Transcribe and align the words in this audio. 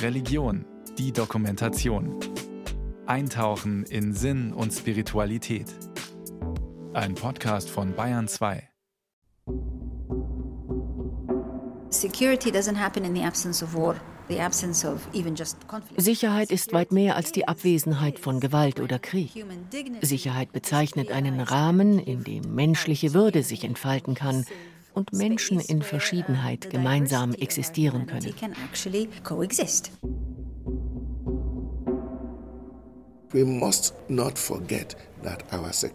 Religion, 0.00 0.64
die 0.98 1.12
Dokumentation. 1.12 2.18
Eintauchen 3.06 3.84
in 3.84 4.14
Sinn 4.14 4.52
und 4.52 4.72
Spiritualität. 4.72 5.66
Ein 6.92 7.14
Podcast 7.14 7.70
von 7.70 7.94
Bayern 7.94 8.28
2. 8.28 8.68
Security 11.90 12.50
doesn't 12.50 12.76
happen 12.76 13.04
in 13.04 13.14
the 13.14 13.22
absence 13.22 13.62
of 13.62 13.74
war. 13.74 13.96
Sicherheit 15.96 16.50
ist 16.50 16.72
weit 16.72 16.92
mehr 16.92 17.16
als 17.16 17.32
die 17.32 17.48
Abwesenheit 17.48 18.18
von 18.18 18.40
Gewalt 18.40 18.80
oder 18.80 18.98
Krieg. 18.98 19.44
Sicherheit 20.00 20.52
bezeichnet 20.52 21.10
einen 21.10 21.40
Rahmen, 21.40 21.98
in 21.98 22.24
dem 22.24 22.54
menschliche 22.54 23.14
Würde 23.14 23.42
sich 23.42 23.64
entfalten 23.64 24.14
kann 24.14 24.46
und 24.94 25.12
Menschen 25.12 25.60
in 25.60 25.82
Verschiedenheit 25.82 26.70
gemeinsam 26.70 27.32
existieren 27.34 28.06
können. 28.06 28.34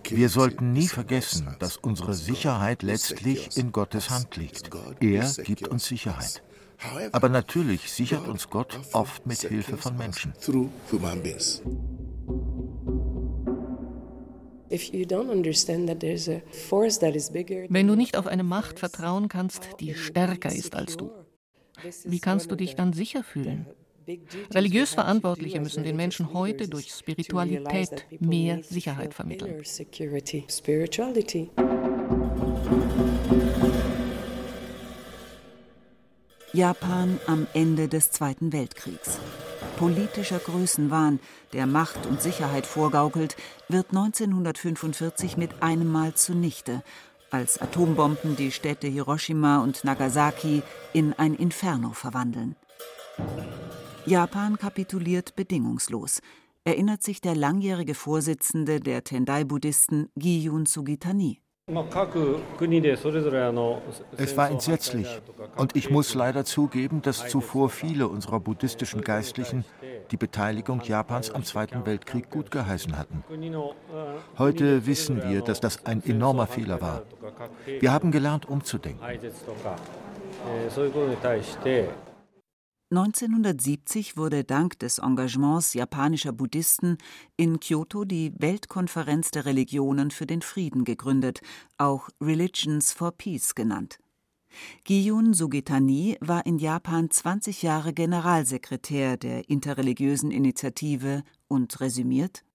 Wir 0.10 0.30
sollten 0.30 0.74
nie 0.74 0.88
vergessen, 0.88 1.56
dass 1.60 1.78
unsere 1.78 2.14
Sicherheit 2.14 2.82
letztlich 2.82 3.58
in 3.58 3.72
Gottes 3.72 4.10
Hand 4.10 4.36
liegt. 4.38 4.72
Er 5.00 5.32
gibt 5.44 5.68
uns 5.68 5.86
Sicherheit. 5.86 6.42
Aber 7.12 7.30
natürlich 7.30 7.92
sichert 7.92 8.28
uns 8.28 8.50
Gott 8.50 8.80
oft 8.94 9.26
mit 9.26 9.40
Hilfe 9.42 9.78
von 9.78 9.98
Menschen. 9.98 10.34
Wenn 17.70 17.88
du 17.88 17.96
nicht 17.96 18.18
auf 18.18 18.28
eine 18.28 18.44
Macht 18.44 18.80
vertrauen 18.80 19.28
kannst, 19.28 19.70
die 19.80 19.94
stärker 19.96 20.54
ist 20.54 20.76
als 20.76 20.98
du, 20.98 21.12
wie 22.06 22.20
kannst 22.20 22.52
du 22.52 22.56
dich 22.56 22.76
dann 22.76 22.94
sicher 22.94 23.24
fühlen? 23.24 23.66
Religiös 24.54 24.94
Verantwortliche 24.94 25.60
müssen 25.60 25.84
den 25.84 25.98
Menschen 25.98 26.34
heute 26.34 26.70
durch 26.70 26.92
Spiritualität 26.92 28.06
mehr 28.20 28.64
Sicherheit 28.64 29.14
vermitteln. 29.14 29.62
Japan 36.54 37.20
am 37.28 37.48
Ende 37.54 37.88
des 37.90 38.12
Zweiten 38.12 38.54
Weltkriegs. 38.54 39.20
Politischer 39.78 40.40
Größenwahn, 40.40 41.20
der 41.54 41.68
Macht 41.68 42.06
und 42.06 42.22
Sicherheit 42.22 42.66
vorgaukelt, 42.66 43.36
wird 43.68 43.90
1945 43.90 45.38
mit 45.38 45.62
einem 45.62 45.92
Mal 45.92 46.14
zunichte, 46.14 46.84
als 47.30 47.60
Atombomben 47.62 48.36
die 48.36 48.52
Städte 48.52 48.88
Hiroshima 48.88 49.62
und 49.62 49.84
Nagasaki 49.84 50.64
in 50.94 51.14
ein 51.14 51.36
Inferno 51.36 51.92
verwandeln. 51.92 52.56
Japan 54.06 54.58
kapituliert 54.58 55.36
bedingungslos, 55.36 56.22
erinnert 56.64 57.04
sich 57.04 57.22
der 57.22 57.36
langjährige 57.36 57.94
Vorsitzende 57.94 58.80
der 58.80 59.04
Tendai-Buddhisten 59.04 60.10
Giyun 60.16 60.66
Sugitani. 60.66 61.42
Es 64.18 64.38
war 64.38 64.50
entsetzlich 64.50 65.22
und 65.58 65.76
ich 65.76 65.90
muss 65.90 66.14
leider 66.14 66.46
zugeben, 66.46 67.02
dass 67.02 67.28
zuvor 67.28 67.70
viele 67.70 68.08
unserer 68.08 68.40
buddhistischen 68.40 69.02
Geistlichen 69.02 69.66
die 70.12 70.16
Beteiligung 70.16 70.80
Japans 70.84 71.30
am 71.30 71.44
Zweiten 71.44 71.86
Weltkrieg 71.86 72.30
gut 72.30 72.52
geheißen 72.52 72.98
hatten. 72.98 73.22
Heute 74.38 74.86
wissen 74.86 75.22
wir, 75.30 75.42
dass 75.42 75.60
das 75.60 75.86
ein 75.86 76.02
enormer 76.06 76.48
Fehler 76.48 76.80
war. 76.80 77.04
Wir 77.66 77.92
haben 77.92 78.12
gelernt, 78.12 78.48
umzudenken. 78.48 79.06
1970 82.90 84.16
wurde 84.16 84.46
dank 84.46 84.80
des 84.80 85.00
Engagements 85.00 85.74
japanischer 85.74 86.32
Buddhisten 86.32 86.98
in 87.36 87.60
Kyoto 87.60 88.06
die 88.06 88.32
Weltkonferenz 88.38 89.30
der 89.32 89.46
Religionen 89.46 90.10
für 90.10 90.26
den 90.26 90.42
Frieden 90.42 90.86
gegründet, 90.86 91.42
auch 91.78 92.08
Religions 92.22 92.94
for 92.94 93.12
Peace 93.12 93.56
genannt. 93.56 94.00
Giyun 94.86 95.34
Sugitani 95.34 96.16
war 96.22 96.46
in 96.46 96.60
Japan 96.60 97.10
20 97.10 97.62
Jahre 97.62 97.92
Generalsekretär 97.92 99.18
der 99.18 99.50
interreligiösen 99.50 100.32
Initiative 100.32 101.24
und 101.50 101.82
resümiert 101.82 102.46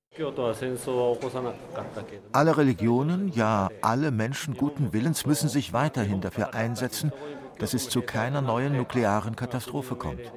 alle 2.32 2.56
Religionen, 2.59 3.32
ja 3.34 3.69
alle 3.81 4.10
Menschen 4.10 4.56
guten 4.56 4.92
Willens 4.92 5.25
müssen 5.25 5.48
sich 5.48 5.72
weiterhin 5.72 6.21
dafür 6.21 6.54
einsetzen, 6.54 7.12
dass 7.62 7.74
es 7.74 7.88
zu 7.88 8.02
keiner 8.02 8.42
neuen 8.42 8.76
nuklearen 8.76 9.36
Katastrophe 9.36 9.94
kommt. 9.94 10.32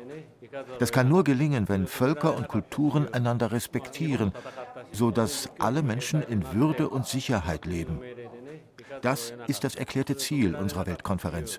Das 0.77 0.91
kann 0.91 1.09
nur 1.09 1.23
gelingen, 1.23 1.67
wenn 1.67 1.87
Völker 1.87 2.37
und 2.37 2.47
Kulturen 2.47 3.11
einander 3.11 3.51
respektieren, 3.51 4.31
so 4.91 5.09
dass 5.09 5.49
alle 5.57 5.81
Menschen 5.81 6.21
in 6.21 6.53
Würde 6.53 6.87
und 6.87 7.07
Sicherheit 7.07 7.65
leben. 7.65 7.99
Das 9.01 9.33
ist 9.47 9.63
das 9.63 9.73
erklärte 9.73 10.15
Ziel 10.17 10.55
unserer 10.55 10.85
Weltkonferenz. 10.85 11.57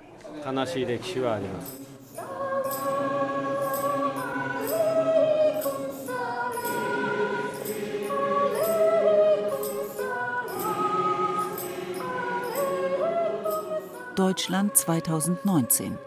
Deutschland 14.16 14.74
2019. 14.74 15.98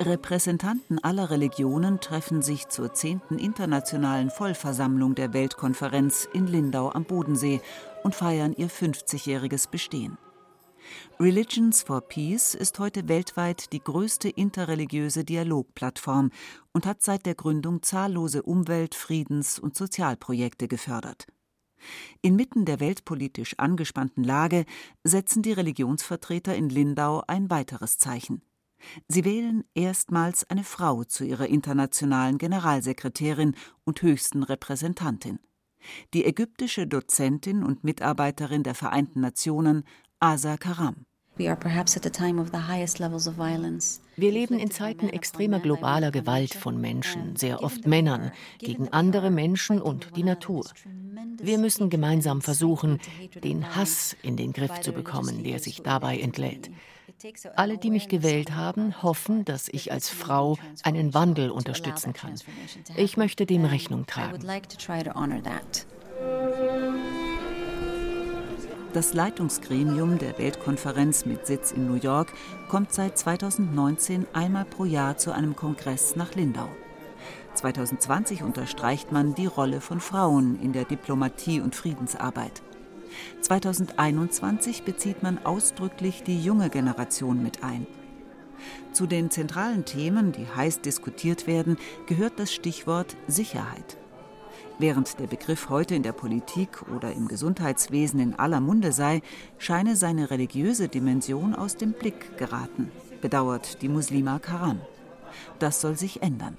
Repräsentanten 0.00 0.98
aller 1.04 1.30
Religionen 1.30 2.00
treffen 2.00 2.42
sich 2.42 2.66
zur 2.66 2.92
10. 2.92 3.20
internationalen 3.38 4.30
Vollversammlung 4.30 5.14
der 5.14 5.32
Weltkonferenz 5.32 6.28
in 6.32 6.48
Lindau 6.48 6.90
am 6.90 7.04
Bodensee 7.04 7.60
und 8.02 8.16
feiern 8.16 8.52
ihr 8.56 8.68
50-jähriges 8.68 9.70
Bestehen. 9.70 10.18
Religions 11.20 11.84
for 11.84 12.00
Peace 12.00 12.54
ist 12.54 12.80
heute 12.80 13.08
weltweit 13.08 13.72
die 13.72 13.80
größte 13.80 14.28
interreligiöse 14.28 15.24
Dialogplattform 15.24 16.32
und 16.72 16.84
hat 16.84 17.00
seit 17.00 17.26
der 17.26 17.36
Gründung 17.36 17.80
zahllose 17.80 18.42
Umwelt-, 18.42 18.96
Friedens- 18.96 19.60
und 19.60 19.76
Sozialprojekte 19.76 20.66
gefördert. 20.66 21.28
Inmitten 22.22 22.64
der 22.64 22.80
weltpolitisch 22.80 23.58
angespannten 23.58 24.24
Lage 24.24 24.64
setzen 25.04 25.42
die 25.42 25.52
Religionsvertreter 25.52 26.54
in 26.54 26.68
Lindau 26.68 27.22
ein 27.26 27.50
weiteres 27.50 27.98
Zeichen. 27.98 28.42
Sie 29.08 29.24
wählen 29.24 29.64
erstmals 29.74 30.48
eine 30.50 30.64
Frau 30.64 31.04
zu 31.04 31.24
ihrer 31.24 31.46
internationalen 31.46 32.38
Generalsekretärin 32.38 33.54
und 33.84 34.02
höchsten 34.02 34.42
Repräsentantin. 34.42 35.38
Die 36.14 36.24
ägyptische 36.24 36.86
Dozentin 36.86 37.62
und 37.62 37.84
Mitarbeiterin 37.84 38.62
der 38.62 38.74
Vereinten 38.74 39.20
Nationen 39.20 39.84
Asa 40.18 40.56
Karam. 40.56 41.06
Wir 44.16 44.32
leben 44.32 44.58
in 44.58 44.70
Zeiten 44.70 45.08
extremer 45.08 45.60
globaler 45.60 46.10
Gewalt 46.10 46.54
von 46.54 46.80
Menschen, 46.80 47.36
sehr 47.36 47.62
oft 47.62 47.86
Männern, 47.86 48.32
gegen 48.58 48.88
andere 48.88 49.30
Menschen 49.30 49.82
und 49.82 50.16
die 50.16 50.22
Natur. 50.22 50.64
Wir 51.38 51.58
müssen 51.58 51.90
gemeinsam 51.90 52.40
versuchen, 52.40 53.00
den 53.44 53.76
Hass 53.76 54.16
in 54.22 54.36
den 54.36 54.52
Griff 54.52 54.80
zu 54.80 54.92
bekommen, 54.92 55.44
der 55.44 55.58
sich 55.58 55.82
dabei 55.82 56.18
entlädt. 56.18 56.70
Alle, 57.54 57.78
die 57.78 57.90
mich 57.90 58.08
gewählt 58.08 58.52
haben, 58.54 59.02
hoffen, 59.02 59.44
dass 59.44 59.68
ich 59.68 59.92
als 59.92 60.08
Frau 60.08 60.58
einen 60.82 61.14
Wandel 61.14 61.50
unterstützen 61.50 62.12
kann. 62.12 62.34
Ich 62.96 63.16
möchte 63.16 63.46
dem 63.46 63.64
Rechnung 63.64 64.06
tragen. 64.06 64.42
Das 68.96 69.12
Leitungsgremium 69.12 70.16
der 70.16 70.38
Weltkonferenz 70.38 71.26
mit 71.26 71.46
Sitz 71.46 71.70
in 71.70 71.86
New 71.86 71.96
York 71.96 72.32
kommt 72.70 72.94
seit 72.94 73.18
2019 73.18 74.26
einmal 74.32 74.64
pro 74.64 74.86
Jahr 74.86 75.18
zu 75.18 75.32
einem 75.32 75.54
Kongress 75.54 76.16
nach 76.16 76.34
Lindau. 76.34 76.70
2020 77.52 78.42
unterstreicht 78.42 79.12
man 79.12 79.34
die 79.34 79.44
Rolle 79.44 79.82
von 79.82 80.00
Frauen 80.00 80.58
in 80.62 80.72
der 80.72 80.86
Diplomatie 80.86 81.60
und 81.60 81.74
Friedensarbeit. 81.74 82.62
2021 83.42 84.84
bezieht 84.84 85.22
man 85.22 85.44
ausdrücklich 85.44 86.22
die 86.22 86.42
junge 86.42 86.70
Generation 86.70 87.42
mit 87.42 87.62
ein. 87.62 87.86
Zu 88.92 89.06
den 89.06 89.30
zentralen 89.30 89.84
Themen, 89.84 90.32
die 90.32 90.46
heiß 90.48 90.80
diskutiert 90.80 91.46
werden, 91.46 91.76
gehört 92.06 92.38
das 92.38 92.50
Stichwort 92.50 93.14
Sicherheit. 93.28 93.98
Während 94.78 95.18
der 95.18 95.26
Begriff 95.26 95.70
heute 95.70 95.94
in 95.94 96.02
der 96.02 96.12
Politik 96.12 96.82
oder 96.94 97.10
im 97.10 97.28
Gesundheitswesen 97.28 98.20
in 98.20 98.38
aller 98.38 98.60
Munde 98.60 98.92
sei, 98.92 99.22
scheine 99.56 99.96
seine 99.96 100.30
religiöse 100.30 100.88
Dimension 100.88 101.54
aus 101.54 101.76
dem 101.76 101.92
Blick 101.92 102.36
geraten, 102.36 102.92
bedauert 103.22 103.80
die 103.80 103.88
Muslima 103.88 104.38
Karam. 104.38 104.80
Das 105.58 105.80
soll 105.80 105.96
sich 105.96 106.22
ändern. 106.22 106.58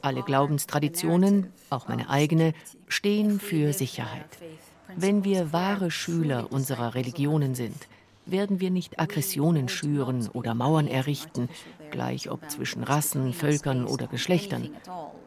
Alle 0.00 0.22
Glaubenstraditionen, 0.22 1.52
auch 1.68 1.88
meine 1.88 2.08
eigene, 2.08 2.54
stehen 2.88 3.38
für 3.38 3.74
Sicherheit. 3.74 4.38
Wenn 4.96 5.24
wir 5.24 5.52
wahre 5.52 5.90
Schüler 5.90 6.52
unserer 6.52 6.94
Religionen 6.94 7.54
sind, 7.54 7.86
werden 8.24 8.60
wir 8.60 8.70
nicht 8.70 8.98
Aggressionen 8.98 9.68
schüren 9.68 10.28
oder 10.32 10.54
Mauern 10.54 10.88
errichten, 10.88 11.50
gleich 11.90 12.30
ob 12.30 12.50
zwischen 12.50 12.82
Rassen, 12.82 13.34
Völkern 13.34 13.84
oder 13.84 14.06
Geschlechtern. 14.06 14.70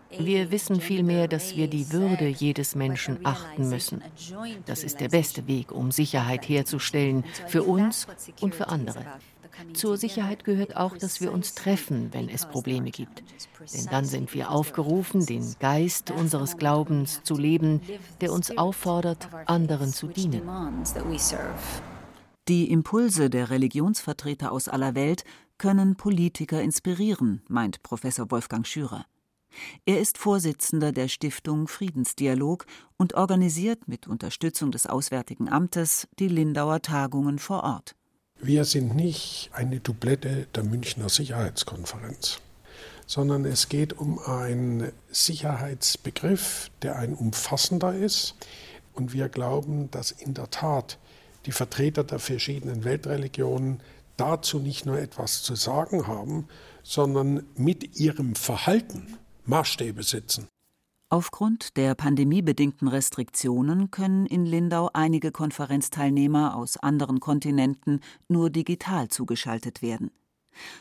Wir 0.09 0.51
wissen 0.51 0.79
vielmehr, 0.79 1.27
dass 1.27 1.55
wir 1.55 1.67
die 1.67 1.91
Würde 1.91 2.27
jedes 2.27 2.75
Menschen 2.75 3.25
achten 3.25 3.69
müssen. 3.69 4.01
Das 4.65 4.83
ist 4.83 4.99
der 4.99 5.09
beste 5.09 5.47
Weg, 5.47 5.71
um 5.71 5.91
Sicherheit 5.91 6.47
herzustellen, 6.47 7.23
für 7.47 7.63
uns 7.63 8.07
und 8.41 8.55
für 8.55 8.69
andere. 8.69 9.05
Zur 9.73 9.97
Sicherheit 9.97 10.43
gehört 10.43 10.77
auch, 10.77 10.97
dass 10.97 11.19
wir 11.19 11.31
uns 11.31 11.55
treffen, 11.55 12.09
wenn 12.13 12.29
es 12.29 12.45
Probleme 12.45 12.91
gibt. 12.91 13.23
Denn 13.73 13.85
dann 13.89 14.05
sind 14.05 14.33
wir 14.33 14.51
aufgerufen, 14.51 15.25
den 15.25 15.55
Geist 15.59 16.11
unseres 16.11 16.57
Glaubens 16.57 17.23
zu 17.23 17.35
leben, 17.35 17.81
der 18.21 18.31
uns 18.31 18.55
auffordert, 18.57 19.29
anderen 19.45 19.91
zu 19.91 20.07
dienen. 20.07 20.43
Die 22.47 22.71
Impulse 22.71 23.29
der 23.29 23.49
Religionsvertreter 23.49 24.51
aus 24.51 24.69
aller 24.69 24.95
Welt 24.95 25.23
können 25.57 25.95
Politiker 25.95 26.61
inspirieren, 26.61 27.41
meint 27.49 27.81
Professor 27.83 28.29
Wolfgang 28.31 28.65
Schürer. 28.65 29.05
Er 29.85 29.99
ist 29.99 30.17
Vorsitzender 30.17 30.91
der 30.91 31.07
Stiftung 31.07 31.67
Friedensdialog 31.67 32.65
und 32.97 33.13
organisiert 33.13 33.87
mit 33.87 34.07
Unterstützung 34.07 34.71
des 34.71 34.85
Auswärtigen 34.85 35.49
Amtes 35.49 36.07
die 36.19 36.27
Lindauer 36.27 36.81
Tagungen 36.81 37.39
vor 37.39 37.63
Ort. 37.63 37.95
Wir 38.39 38.65
sind 38.65 38.95
nicht 38.95 39.49
eine 39.53 39.79
Doublette 39.79 40.47
der 40.53 40.63
Münchner 40.63 41.09
Sicherheitskonferenz, 41.09 42.39
sondern 43.07 43.45
es 43.45 43.67
geht 43.67 43.93
um 43.93 44.19
einen 44.19 44.91
Sicherheitsbegriff, 45.09 46.69
der 46.83 46.97
ein 46.97 47.15
umfassender 47.15 47.95
ist. 47.95 48.35
Und 48.93 49.13
wir 49.13 49.29
glauben, 49.29 49.89
dass 49.91 50.11
in 50.11 50.33
der 50.33 50.51
Tat 50.51 50.99
die 51.47 51.51
Vertreter 51.51 52.03
der 52.03 52.19
verschiedenen 52.19 52.83
Weltreligionen 52.83 53.81
dazu 54.17 54.59
nicht 54.59 54.85
nur 54.85 54.99
etwas 54.99 55.41
zu 55.43 55.55
sagen 55.55 56.07
haben, 56.07 56.47
sondern 56.83 57.43
mit 57.55 57.99
ihrem 57.99 58.35
Verhalten 58.35 59.17
Maßstäbe 59.47 60.03
setzen. 60.03 60.47
Aufgrund 61.09 61.77
der 61.77 61.95
pandemiebedingten 61.95 62.89
Restriktionen 62.89 63.91
können 63.91 64.25
in 64.25 64.45
Lindau 64.45 64.89
einige 64.91 65.31
Konferenzteilnehmer 65.31 66.55
aus 66.55 66.75
anderen 66.75 67.21
Kontinenten 67.21 68.01
nur 68.27 68.49
digital 68.49 69.07
zugeschaltet 69.07 69.81
werden. 69.81 70.11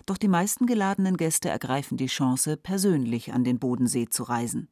Doch 0.05 0.17
die 0.17 0.29
meisten 0.29 0.67
geladenen 0.67 1.17
Gäste 1.17 1.49
ergreifen 1.49 1.97
die 1.97 2.07
Chance, 2.07 2.57
persönlich 2.57 3.33
an 3.33 3.45
den 3.45 3.61
Bodensee 3.61 4.07
zu 4.09 4.25
reisen. 4.25 4.69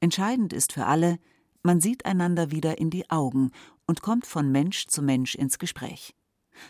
Entscheidend 0.00 0.54
ist 0.54 0.72
für 0.72 0.86
alle, 0.86 1.18
man 1.62 1.80
sieht 1.80 2.06
einander 2.06 2.50
wieder 2.50 2.78
in 2.78 2.88
die 2.88 3.10
Augen 3.10 3.50
und 3.86 4.00
kommt 4.00 4.26
von 4.26 4.50
Mensch 4.50 4.86
zu 4.86 5.02
Mensch 5.02 5.34
ins 5.34 5.58
Gespräch. 5.58 6.14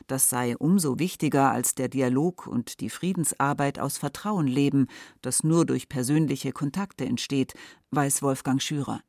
Das 0.06 0.30
sei 0.30 0.56
umso 0.56 0.98
wichtiger, 0.98 1.50
als 1.50 1.74
der 1.74 1.88
Dialog 1.88 2.46
und 2.46 2.80
die 2.80 2.90
Friedensarbeit 2.90 3.78
aus 3.78 3.98
Vertrauen 3.98 4.46
leben, 4.46 4.88
das 5.22 5.44
nur 5.44 5.66
durch 5.66 5.88
persönliche 5.88 6.52
Kontakte 6.52 7.04
entsteht, 7.04 7.54
weiß 7.90 8.22
Wolfgang 8.22 8.60
Schürer. 8.60 9.00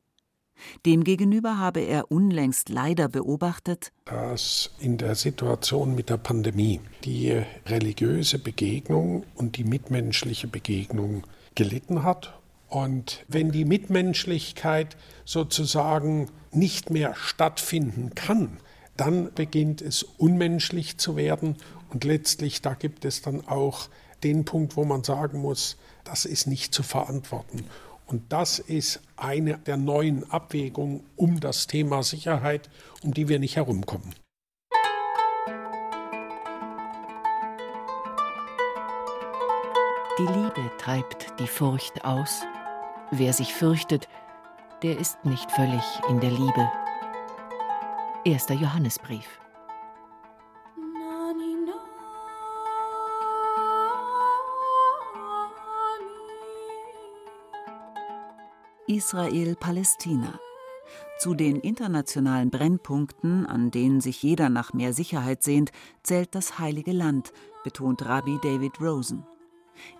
Demgegenüber 0.84 1.58
habe 1.58 1.80
er 1.80 2.10
unlängst 2.10 2.68
leider 2.68 3.08
beobachtet, 3.08 3.92
dass 4.04 4.70
in 4.78 4.96
der 4.98 5.14
Situation 5.14 5.94
mit 5.94 6.08
der 6.08 6.16
Pandemie 6.16 6.80
die 7.04 7.42
religiöse 7.66 8.38
Begegnung 8.38 9.24
und 9.34 9.56
die 9.56 9.64
mitmenschliche 9.64 10.46
Begegnung 10.46 11.24
gelitten 11.54 12.02
hat. 12.02 12.38
Und 12.68 13.24
wenn 13.28 13.52
die 13.52 13.64
Mitmenschlichkeit 13.64 14.96
sozusagen 15.24 16.28
nicht 16.52 16.90
mehr 16.90 17.14
stattfinden 17.14 18.14
kann, 18.14 18.58
dann 18.96 19.32
beginnt 19.34 19.82
es 19.82 20.02
unmenschlich 20.02 20.98
zu 20.98 21.16
werden 21.16 21.56
und 21.90 22.04
letztlich 22.04 22.62
da 22.62 22.74
gibt 22.74 23.04
es 23.04 23.22
dann 23.22 23.46
auch 23.46 23.88
den 24.22 24.44
Punkt, 24.44 24.76
wo 24.76 24.84
man 24.84 25.04
sagen 25.04 25.40
muss, 25.40 25.76
das 26.04 26.24
ist 26.24 26.46
nicht 26.46 26.74
zu 26.74 26.82
verantworten. 26.82 27.64
Und 28.06 28.32
das 28.32 28.58
ist 28.60 29.00
eine 29.16 29.58
der 29.58 29.76
neuen 29.76 30.30
Abwägungen 30.30 31.02
um 31.16 31.40
das 31.40 31.66
Thema 31.66 32.02
Sicherheit, 32.02 32.70
um 33.02 33.12
die 33.12 33.28
wir 33.28 33.38
nicht 33.38 33.56
herumkommen. 33.56 34.14
Die 40.18 40.22
Liebe 40.22 40.70
treibt 40.78 41.38
die 41.40 41.46
Furcht 41.46 42.04
aus. 42.04 42.42
Wer 43.10 43.32
sich 43.32 43.52
fürchtet, 43.52 44.08
der 44.82 44.98
ist 44.98 45.22
nicht 45.24 45.50
völlig 45.52 45.82
in 46.08 46.20
der 46.20 46.30
Liebe. 46.30 46.85
Erster 48.26 48.54
Johannesbrief. 48.54 49.38
Israel-Palästina. 58.88 60.40
Zu 61.20 61.34
den 61.34 61.60
internationalen 61.60 62.50
Brennpunkten, 62.50 63.46
an 63.46 63.70
denen 63.70 64.00
sich 64.00 64.24
jeder 64.24 64.48
nach 64.48 64.72
mehr 64.72 64.92
Sicherheit 64.92 65.44
sehnt, 65.44 65.70
zählt 66.02 66.34
das 66.34 66.58
Heilige 66.58 66.90
Land, 66.90 67.32
betont 67.62 68.04
Rabbi 68.04 68.40
David 68.42 68.80
Rosen. 68.80 69.24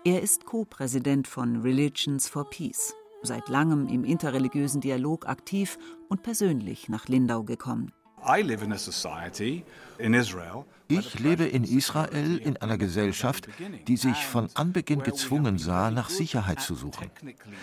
Er 0.03 0.21
ist 0.21 0.43
Co-Präsident 0.43 1.29
von 1.29 1.61
Religions 1.61 2.27
for 2.27 2.49
Peace, 2.49 2.93
seit 3.21 3.47
langem 3.47 3.87
im 3.87 4.03
interreligiösen 4.03 4.81
Dialog 4.81 5.29
aktiv 5.29 5.79
und 6.09 6.23
persönlich 6.23 6.89
nach 6.89 7.07
Lindau 7.07 7.43
gekommen. 7.43 7.93
Ich 10.89 11.19
lebe 11.19 11.43
in 11.45 11.63
Israel 11.63 12.37
in 12.37 12.57
einer 12.57 12.77
Gesellschaft, 12.77 13.49
die 13.87 13.97
sich 13.97 14.25
von 14.25 14.49
Anbeginn 14.53 15.03
gezwungen 15.03 15.57
sah, 15.57 15.91
nach 15.91 16.09
Sicherheit 16.09 16.61
zu 16.61 16.75
suchen. 16.75 17.09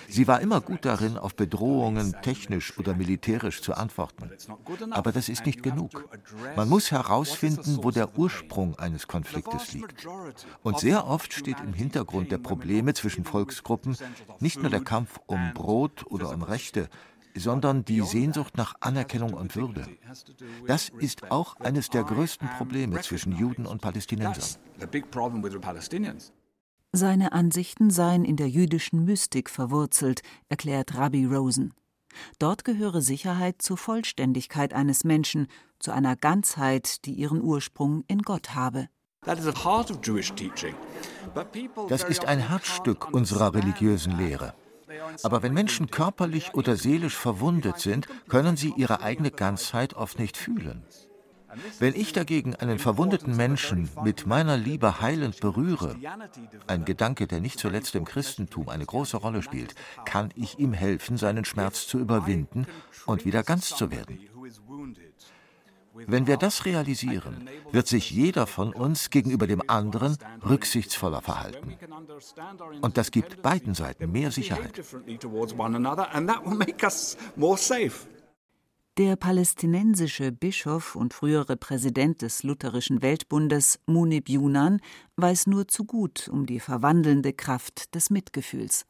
Sie 0.08 0.26
war 0.26 0.40
immer 0.40 0.60
gut 0.60 0.84
darin, 0.84 1.16
auf 1.16 1.34
Bedrohungen 1.34 2.14
technisch 2.22 2.78
oder 2.78 2.94
militärisch 2.94 3.62
zu 3.62 3.74
antworten. 3.74 4.30
Aber 4.90 5.12
das 5.12 5.28
ist 5.28 5.46
nicht 5.46 5.62
genug. 5.62 6.04
Man 6.56 6.68
muss 6.68 6.90
herausfinden, 6.90 7.78
wo 7.82 7.90
der 7.90 8.18
Ursprung 8.18 8.78
eines 8.78 9.06
Konfliktes 9.06 9.72
liegt. 9.72 10.06
Und 10.62 10.78
sehr 10.78 11.06
oft 11.06 11.32
steht 11.32 11.60
im 11.60 11.72
Hintergrund 11.72 12.30
der 12.30 12.38
Probleme 12.38 12.92
zwischen 12.94 13.24
Volksgruppen 13.24 13.96
nicht 14.40 14.60
nur 14.60 14.70
der 14.70 14.84
Kampf 14.84 15.18
um 15.26 15.54
Brot 15.54 16.04
oder 16.10 16.30
um 16.30 16.42
Rechte, 16.42 16.90
sondern 17.36 17.84
die 17.84 18.00
Sehnsucht 18.00 18.56
nach 18.56 18.74
Anerkennung 18.80 19.34
und 19.34 19.56
Würde. 19.56 19.86
Das 20.66 20.88
ist 20.88 21.30
auch 21.30 21.56
eines 21.56 21.90
der 21.90 22.04
größten 22.04 22.48
Probleme 22.56 23.00
zwischen 23.00 23.36
Juden 23.36 23.66
und 23.66 23.80
Palästinensern. 23.80 24.60
Seine 26.92 27.32
Ansichten 27.32 27.90
seien 27.90 28.24
in 28.24 28.36
der 28.36 28.48
jüdischen 28.48 29.04
Mystik 29.04 29.50
verwurzelt, 29.50 30.22
erklärt 30.48 30.94
Rabbi 30.94 31.24
Rosen. 31.24 31.74
Dort 32.38 32.64
gehöre 32.64 33.02
Sicherheit 33.02 33.60
zur 33.60 33.76
Vollständigkeit 33.76 34.72
eines 34.72 35.02
Menschen, 35.02 35.48
zu 35.80 35.90
einer 35.90 36.14
Ganzheit, 36.14 37.04
die 37.04 37.14
ihren 37.14 37.42
Ursprung 37.42 38.04
in 38.06 38.22
Gott 38.22 38.54
habe. 38.54 38.88
Das 41.88 42.04
ist 42.04 42.24
ein 42.26 42.38
Herzstück 42.38 43.12
unserer 43.12 43.54
religiösen 43.54 44.16
Lehre. 44.16 44.54
Aber 45.22 45.42
wenn 45.42 45.54
Menschen 45.54 45.90
körperlich 45.90 46.54
oder 46.54 46.76
seelisch 46.76 47.16
verwundet 47.16 47.78
sind, 47.78 48.08
können 48.28 48.56
sie 48.56 48.72
ihre 48.76 49.00
eigene 49.02 49.30
Ganzheit 49.30 49.94
oft 49.94 50.18
nicht 50.18 50.36
fühlen. 50.36 50.84
Wenn 51.78 51.94
ich 51.94 52.12
dagegen 52.12 52.56
einen 52.56 52.78
verwundeten 52.78 53.36
Menschen 53.36 53.88
mit 54.02 54.26
meiner 54.26 54.56
Liebe 54.56 55.00
heilend 55.00 55.40
berühre, 55.40 55.96
ein 56.66 56.84
Gedanke, 56.84 57.26
der 57.26 57.40
nicht 57.40 57.58
zuletzt 57.58 57.94
im 57.94 58.04
Christentum 58.04 58.68
eine 58.68 58.84
große 58.84 59.16
Rolle 59.16 59.42
spielt, 59.42 59.74
kann 60.04 60.30
ich 60.34 60.58
ihm 60.58 60.72
helfen, 60.72 61.16
seinen 61.16 61.44
Schmerz 61.44 61.86
zu 61.86 61.98
überwinden 61.98 62.66
und 63.06 63.24
wieder 63.24 63.42
ganz 63.42 63.68
zu 63.70 63.90
werden. 63.90 64.18
Wenn 65.94 66.26
wir 66.26 66.36
das 66.36 66.64
realisieren, 66.64 67.48
wird 67.70 67.86
sich 67.86 68.10
jeder 68.10 68.46
von 68.46 68.72
uns 68.72 69.10
gegenüber 69.10 69.46
dem 69.46 69.62
anderen 69.68 70.16
rücksichtsvoller 70.44 71.22
verhalten. 71.22 71.76
Und 72.80 72.96
das 72.96 73.10
gibt 73.10 73.42
beiden 73.42 73.74
Seiten 73.74 74.10
mehr 74.10 74.30
Sicherheit. 74.32 74.82
Der 78.96 79.16
palästinensische 79.16 80.30
Bischof 80.30 80.94
und 80.94 81.14
frühere 81.14 81.56
Präsident 81.56 82.22
des 82.22 82.44
Lutherischen 82.44 83.02
Weltbundes 83.02 83.80
Munib 83.86 84.28
Yunan 84.28 84.80
weiß 85.16 85.48
nur 85.48 85.66
zu 85.66 85.84
gut 85.84 86.28
um 86.28 86.46
die 86.46 86.60
verwandelnde 86.60 87.32
Kraft 87.32 87.94
des 87.94 88.10
Mitgefühls. 88.10 88.86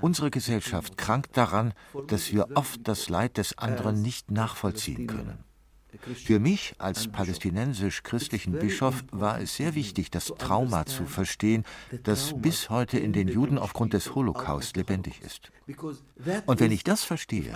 Unsere 0.00 0.30
Gesellschaft 0.32 0.96
krankt 0.96 1.36
daran, 1.36 1.72
dass 2.08 2.32
wir 2.32 2.48
oft 2.56 2.80
das 2.88 3.08
Leid 3.08 3.36
des 3.36 3.56
anderen 3.58 4.02
nicht 4.02 4.32
nachvollziehen 4.32 5.06
können. 5.06 5.44
Für 6.16 6.40
mich 6.40 6.74
als 6.78 7.06
palästinensisch-christlichen 7.06 8.54
Bischof 8.54 9.04
war 9.12 9.40
es 9.40 9.54
sehr 9.54 9.76
wichtig, 9.76 10.10
das 10.10 10.32
Trauma 10.36 10.84
zu 10.84 11.04
verstehen, 11.04 11.62
das 12.02 12.34
bis 12.34 12.70
heute 12.70 12.98
in 12.98 13.12
den 13.12 13.28
Juden 13.28 13.56
aufgrund 13.56 13.92
des 13.92 14.16
Holocaust 14.16 14.76
lebendig 14.76 15.20
ist. 15.20 15.52
Und 16.46 16.58
wenn 16.58 16.72
ich 16.72 16.82
das 16.82 17.04
verstehe, 17.04 17.54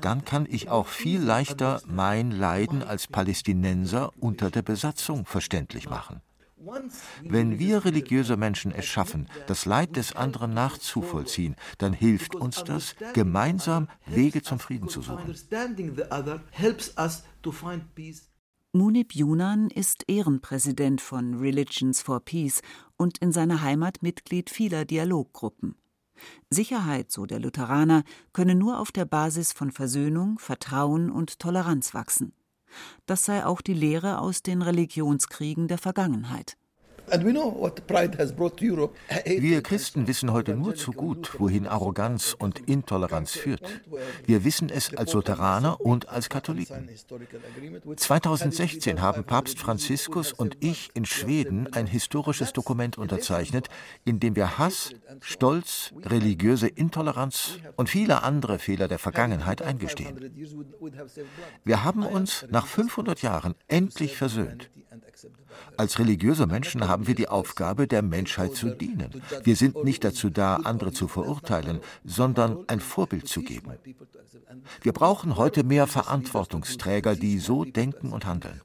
dann 0.00 0.24
kann 0.24 0.46
ich 0.48 0.68
auch 0.68 0.86
viel 0.86 1.20
leichter 1.20 1.82
mein 1.86 2.30
Leiden 2.30 2.84
als 2.84 3.08
Palästinenser 3.08 4.12
unter 4.20 4.52
der 4.52 4.62
Besatzung 4.62 5.26
verständlich 5.26 5.90
machen. 5.90 6.20
Wenn 7.22 7.58
wir 7.58 7.84
religiöse 7.84 8.36
Menschen 8.36 8.72
es 8.72 8.86
schaffen, 8.86 9.28
das 9.46 9.64
Leid 9.64 9.96
des 9.96 10.14
anderen 10.14 10.54
nachzuvollziehen, 10.54 11.56
dann 11.78 11.92
hilft 11.92 12.34
uns 12.34 12.64
das, 12.64 12.94
gemeinsam 13.14 13.88
Wege 14.06 14.42
zum 14.42 14.58
Frieden 14.58 14.88
zu 14.88 15.02
suchen. 15.02 15.34
Munib 18.72 19.14
Yunan 19.14 19.70
ist 19.70 20.04
Ehrenpräsident 20.08 21.00
von 21.00 21.34
Religions 21.34 22.02
for 22.02 22.20
Peace 22.20 22.60
und 22.96 23.18
in 23.18 23.32
seiner 23.32 23.62
Heimat 23.62 24.02
Mitglied 24.02 24.50
vieler 24.50 24.84
Dialoggruppen. 24.84 25.74
Sicherheit, 26.50 27.10
so 27.10 27.26
der 27.26 27.40
Lutheraner, 27.40 28.04
könne 28.32 28.54
nur 28.54 28.78
auf 28.78 28.92
der 28.92 29.04
Basis 29.04 29.52
von 29.52 29.70
Versöhnung, 29.70 30.38
Vertrauen 30.38 31.10
und 31.10 31.38
Toleranz 31.38 31.94
wachsen. 31.94 32.32
Das 33.06 33.24
sei 33.24 33.44
auch 33.44 33.60
die 33.60 33.74
Lehre 33.74 34.20
aus 34.20 34.42
den 34.42 34.62
Religionskriegen 34.62 35.68
der 35.68 35.78
Vergangenheit. 35.78 36.56
Wir 39.26 39.62
Christen 39.62 40.06
wissen 40.06 40.32
heute 40.32 40.54
nur 40.54 40.74
zu 40.74 40.92
gut, 40.92 41.36
wohin 41.38 41.66
Arroganz 41.66 42.36
und 42.38 42.68
Intoleranz 42.68 43.32
führt. 43.32 43.62
Wir 44.26 44.44
wissen 44.44 44.68
es 44.68 44.94
als 44.94 45.12
Lutheraner 45.12 45.80
und 45.80 46.08
als 46.08 46.28
Katholiken. 46.28 46.88
2016 47.96 49.00
haben 49.00 49.24
Papst 49.24 49.58
Franziskus 49.58 50.32
und 50.32 50.56
ich 50.60 50.90
in 50.94 51.04
Schweden 51.04 51.72
ein 51.72 51.86
historisches 51.86 52.52
Dokument 52.52 52.98
unterzeichnet, 52.98 53.68
in 54.04 54.20
dem 54.20 54.36
wir 54.36 54.58
Hass, 54.58 54.90
Stolz, 55.20 55.92
religiöse 56.04 56.68
Intoleranz 56.68 57.58
und 57.76 57.88
viele 57.88 58.22
andere 58.22 58.58
Fehler 58.58 58.88
der 58.88 58.98
Vergangenheit 58.98 59.62
eingestehen. 59.62 60.30
Wir 61.64 61.84
haben 61.84 62.04
uns 62.04 62.46
nach 62.50 62.66
500 62.66 63.22
Jahren 63.22 63.54
endlich 63.68 64.16
versöhnt. 64.16 64.70
Als 65.76 65.98
religiöse 65.98 66.46
Menschen 66.46 66.88
haben 66.88 66.97
wir 67.06 67.14
die 67.14 67.28
Aufgabe, 67.28 67.86
der 67.86 68.02
Menschheit 68.02 68.54
zu 68.54 68.70
dienen. 68.70 69.10
Wir 69.42 69.56
sind 69.56 69.84
nicht 69.84 70.04
dazu 70.04 70.30
da, 70.30 70.56
andere 70.56 70.92
zu 70.92 71.08
verurteilen, 71.08 71.80
sondern 72.04 72.64
ein 72.66 72.80
Vorbild 72.80 73.28
zu 73.28 73.42
geben. 73.42 73.72
Wir 74.82 74.92
brauchen 74.92 75.36
heute 75.36 75.64
mehr 75.64 75.86
Verantwortungsträger, 75.86 77.14
die 77.14 77.38
so 77.38 77.64
denken 77.64 78.12
und 78.12 78.26
handeln. 78.26 78.60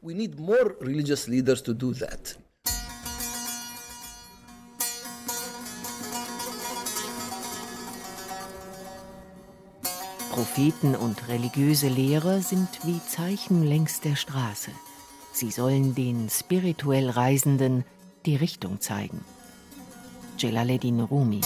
Propheten 10.33 10.95
und 10.95 11.27
religiöse 11.27 11.89
Lehrer 11.89 12.41
sind 12.41 12.67
wie 12.85 12.99
Zeichen 13.07 13.61
längs 13.61 14.01
der 14.01 14.15
Straße. 14.15 14.71
Sie 15.31 15.51
sollen 15.51 15.93
den 15.93 16.27
spirituell 16.29 17.09
Reisenden 17.09 17.85
die 18.25 18.35
Richtung 18.35 18.79
zeigen. 18.81 19.23
Jalaluddin 20.37 20.99
Rumi. 20.99 21.41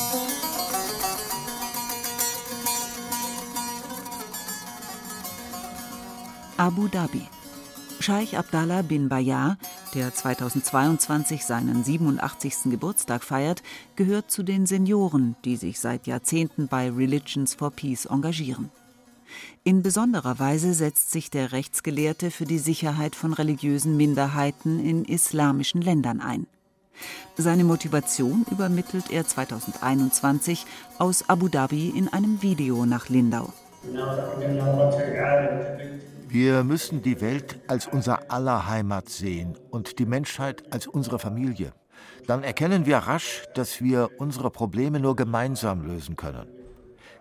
Abu 6.57 6.87
Dhabi. 6.87 7.21
Scheich 7.99 8.37
Abdallah 8.37 8.83
bin 8.83 9.09
Bayar, 9.09 9.57
der 9.93 10.13
2022 10.13 11.45
seinen 11.45 11.83
87. 11.83 12.71
Geburtstag 12.71 13.23
feiert, 13.23 13.63
gehört 13.95 14.31
zu 14.31 14.43
den 14.43 14.65
Senioren, 14.65 15.35
die 15.45 15.55
sich 15.55 15.79
seit 15.79 16.07
Jahrzehnten 16.07 16.67
bei 16.67 16.89
Religions 16.89 17.53
for 17.53 17.71
Peace 17.71 18.05
engagieren. 18.05 18.71
In 19.63 19.83
besonderer 19.83 20.39
Weise 20.39 20.73
setzt 20.73 21.11
sich 21.11 21.29
der 21.29 21.51
Rechtsgelehrte 21.51 22.31
für 22.31 22.45
die 22.45 22.59
Sicherheit 22.59 23.15
von 23.15 23.33
religiösen 23.33 23.97
Minderheiten 23.97 24.79
in 24.79 25.05
islamischen 25.05 25.81
Ländern 25.81 26.21
ein. 26.21 26.47
Seine 27.35 27.63
Motivation 27.63 28.45
übermittelt 28.51 29.11
er 29.11 29.27
2021 29.27 30.65
aus 30.97 31.29
Abu 31.29 31.47
Dhabi 31.47 31.89
in 31.89 32.07
einem 32.07 32.41
Video 32.41 32.85
nach 32.85 33.09
Lindau. 33.09 33.53
Wir 36.29 36.63
müssen 36.63 37.01
die 37.01 37.21
Welt 37.21 37.59
als 37.67 37.87
unser 37.87 38.31
aller 38.31 38.67
Heimat 38.67 39.09
sehen 39.09 39.57
und 39.69 39.99
die 39.99 40.05
Menschheit 40.05 40.63
als 40.73 40.87
unsere 40.87 41.19
Familie. 41.19 41.71
Dann 42.25 42.43
erkennen 42.43 42.85
wir 42.85 42.97
rasch, 42.97 43.43
dass 43.55 43.81
wir 43.81 44.09
unsere 44.17 44.51
Probleme 44.51 44.99
nur 44.99 45.15
gemeinsam 45.15 45.85
lösen 45.85 46.15
können. 46.15 46.47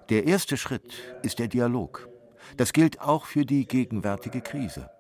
Der 0.09 0.27
erste 0.27 0.57
Schritt 0.57 0.95
ist 1.23 1.39
der 1.39 1.49
Dialog. 1.49 2.09
Das 2.57 2.73
gilt 2.73 3.01
auch 3.01 3.27
für 3.27 3.45
die 3.45 3.67
gegenwärtige 3.67 4.41
Krise. 4.41 4.91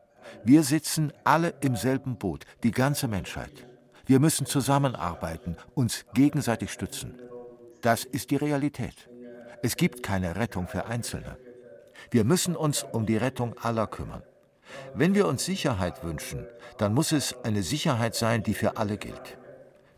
Wir 0.45 0.63
sitzen 0.63 1.13
alle 1.25 1.55
im 1.61 1.77
selben 1.77 2.17
Boot, 2.17 2.45
die 2.63 2.73
ganze 2.73 3.09
Menschheit. 3.09 3.66
Wir 4.07 4.21
müssen 4.21 4.47
zusammenarbeiten, 4.47 5.57
uns 5.75 6.07
gegenseitig 6.15 6.73
stützen. 6.73 7.19
Das 7.83 8.05
ist 8.05 8.31
die 8.31 8.37
Realität. 8.37 8.95
Es 9.63 9.77
gibt 9.77 10.05
keine 10.05 10.37
Rettung 10.37 10.69
für 10.69 10.87
Einzelne. 10.87 11.37
Wir 12.13 12.23
müssen 12.23 12.55
uns 12.55 12.85
um 12.85 13.05
die 13.05 13.17
Rettung 13.17 13.59
aller 13.59 13.89
kümmern. 13.89 14.23
Wenn 14.95 15.17
wir 15.17 15.27
uns 15.27 15.45
Sicherheit 15.45 16.05
wünschen, 16.05 16.47
dann 16.79 16.95
muss 16.95 17.11
es 17.11 17.35
eine 17.43 17.65
Sicherheit 17.65 18.15
sein, 18.15 18.45
die 18.45 18.55
für 18.55 18.77
alle 18.77 18.97
gilt. 18.97 19.39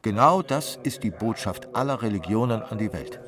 Genau 0.00 0.40
das 0.40 0.78
ist 0.82 1.02
die 1.02 1.10
Botschaft 1.10 1.74
aller 1.74 2.00
Religionen 2.00 2.62
an 2.62 2.78
die 2.78 2.92
Welt. 2.94 3.20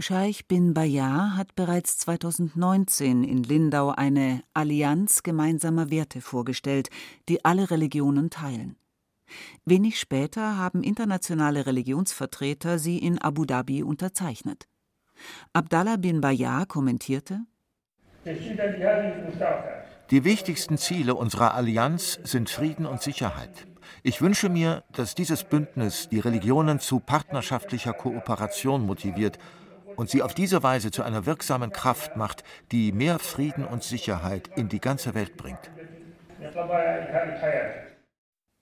Scheich 0.00 0.46
bin 0.48 0.72
Bayar 0.72 1.36
hat 1.36 1.54
bereits 1.54 1.98
2019 1.98 3.22
in 3.22 3.42
Lindau 3.42 3.90
eine 3.90 4.42
Allianz 4.54 5.22
gemeinsamer 5.22 5.90
Werte 5.90 6.22
vorgestellt, 6.22 6.88
die 7.28 7.44
alle 7.44 7.70
Religionen 7.70 8.30
teilen. 8.30 8.76
Wenig 9.66 10.00
später 10.00 10.56
haben 10.56 10.82
internationale 10.82 11.66
Religionsvertreter 11.66 12.78
sie 12.78 12.98
in 12.98 13.18
Abu 13.18 13.44
Dhabi 13.44 13.82
unterzeichnet. 13.82 14.68
Abdallah 15.52 15.96
bin 15.98 16.22
Bayar 16.22 16.64
kommentierte: 16.64 17.40
Die 20.10 20.24
wichtigsten 20.24 20.78
Ziele 20.78 21.14
unserer 21.14 21.52
Allianz 21.54 22.18
sind 22.24 22.48
Frieden 22.48 22.86
und 22.86 23.02
Sicherheit. 23.02 23.66
Ich 24.02 24.22
wünsche 24.22 24.48
mir, 24.48 24.82
dass 24.92 25.14
dieses 25.14 25.44
Bündnis 25.44 26.08
die 26.08 26.20
Religionen 26.20 26.80
zu 26.80 27.00
partnerschaftlicher 27.00 27.92
Kooperation 27.92 28.86
motiviert 28.86 29.38
und 30.00 30.08
sie 30.08 30.22
auf 30.22 30.32
diese 30.32 30.62
Weise 30.62 30.90
zu 30.90 31.02
einer 31.02 31.26
wirksamen 31.26 31.72
Kraft 31.72 32.16
macht, 32.16 32.42
die 32.72 32.90
mehr 32.90 33.18
Frieden 33.18 33.66
und 33.66 33.82
Sicherheit 33.82 34.48
in 34.56 34.70
die 34.70 34.80
ganze 34.80 35.12
Welt 35.14 35.36
bringt. 35.36 35.70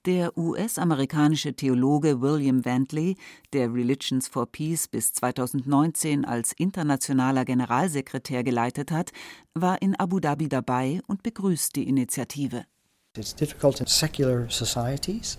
Der 0.05 0.37
US-amerikanische 0.37 1.53
Theologe 1.53 2.19
William 2.19 2.65
Vantley, 2.65 3.15
der 3.53 3.73
Religions 3.73 4.27
for 4.27 4.47
Peace 4.51 4.89
bis 4.89 5.13
2019 5.13 6.25
als 6.25 6.51
internationaler 6.51 7.45
Generalsekretär 7.45 8.43
geleitet 8.43 8.91
hat, 8.91 9.11
war 9.53 9.81
in 9.81 9.95
Abu 9.97 10.19
Dhabi 10.19 10.49
dabei 10.49 10.99
und 11.07 11.23
begrüßt 11.23 11.73
die 11.73 11.87
Initiative. 11.87 12.65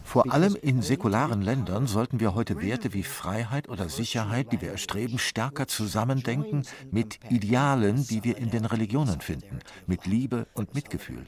Vor 0.04 0.32
allem 0.32 0.56
in 0.60 0.82
säkularen 0.82 1.42
Ländern 1.42 1.86
sollten 1.86 2.20
wir 2.20 2.34
heute 2.34 2.60
Werte 2.60 2.92
wie 2.92 3.02
Freiheit 3.02 3.68
oder 3.68 3.88
Sicherheit, 3.88 4.52
die 4.52 4.60
wir 4.60 4.70
erstreben, 4.70 5.18
stärker 5.18 5.66
zusammendenken 5.66 6.64
mit 6.90 7.18
Idealen, 7.30 8.06
die 8.06 8.24
wir 8.24 8.36
in 8.36 8.50
den 8.50 8.64
Religionen 8.64 9.20
finden, 9.20 9.60
mit 9.86 10.06
Liebe 10.06 10.46
und 10.54 10.74
Mitgefühl. 10.74 11.24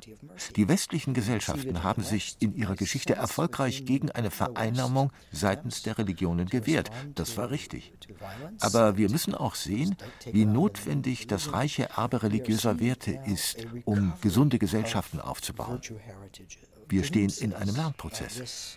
Die 0.56 0.68
westlichen 0.68 1.14
Gesellschaften 1.14 1.82
haben 1.82 2.02
sich 2.02 2.36
in 2.40 2.54
ihrer 2.54 2.74
Geschichte 2.74 3.14
erfolgreich 3.14 3.84
gegen 3.84 4.10
eine 4.10 4.30
Vereinnahmung 4.30 5.12
seitens 5.30 5.82
der 5.82 5.98
Religionen 5.98 6.48
gewehrt. 6.48 6.90
Das 7.14 7.36
war 7.36 7.50
richtig. 7.50 7.92
Aber 8.60 8.96
wir 8.96 9.10
müssen 9.10 9.34
auch 9.34 9.54
sehen, 9.54 9.96
wie 10.30 10.44
notwendig 10.44 11.26
das 11.26 11.52
reiche 11.52 11.88
Erbe 11.96 12.22
religiöser 12.22 12.80
Werte 12.80 13.18
ist, 13.26 13.66
um 13.84 14.12
gesunde 14.20 14.58
Gesellschaften 14.58 15.20
aufzubauen. 15.20 15.80
Wir 16.88 17.04
stehen 17.04 17.32
in 17.40 17.54
einem 17.54 17.74
Lernprozess. 17.74 18.76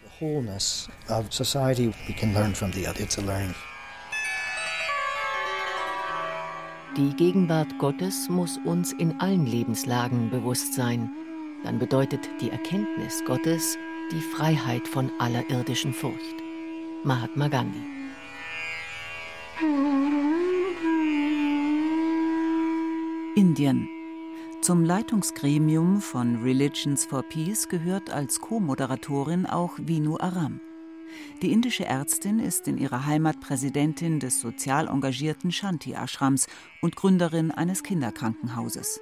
Die 6.97 7.13
Gegenwart 7.17 7.77
Gottes 7.77 8.29
muss 8.29 8.57
uns 8.63 8.93
in 8.93 9.19
allen 9.19 9.45
Lebenslagen 9.45 10.29
bewusst 10.29 10.73
sein. 10.73 11.09
Dann 11.63 11.77
bedeutet 11.77 12.29
die 12.39 12.49
Erkenntnis 12.51 13.21
Gottes 13.25 13.77
die 14.11 14.21
Freiheit 14.21 14.87
von 14.87 15.11
aller 15.19 15.49
irdischen 15.49 15.93
Furcht. 15.93 16.35
Mahatma 17.03 17.49
Gandhi. 17.49 17.81
Indien 23.35 23.89
zum 24.61 24.83
Leitungsgremium 24.83 26.01
von 26.01 26.41
Religions 26.41 27.05
for 27.05 27.23
Peace 27.23 27.67
gehört 27.67 28.09
als 28.09 28.39
Co-Moderatorin 28.39 29.45
auch 29.45 29.73
Vinu 29.77 30.17
Aram. 30.17 30.59
Die 31.41 31.51
indische 31.51 31.85
Ärztin 31.85 32.39
ist 32.39 32.67
in 32.67 32.77
ihrer 32.77 33.05
Heimat 33.05 33.39
Präsidentin 33.39 34.19
des 34.19 34.39
sozial 34.39 34.87
engagierten 34.87 35.51
Shanti 35.51 35.93
Ashrams 35.93 36.47
und 36.81 36.95
Gründerin 36.95 37.51
eines 37.51 37.83
Kinderkrankenhauses. 37.83 38.99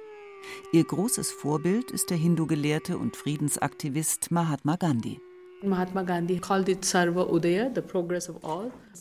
Ihr 0.72 0.84
großes 0.84 1.30
Vorbild 1.30 1.90
ist 1.90 2.10
der 2.10 2.18
Hindu-Gelehrte 2.18 2.98
und 2.98 3.16
Friedensaktivist 3.16 4.30
Mahatma 4.30 4.76
Gandhi. 4.76 5.20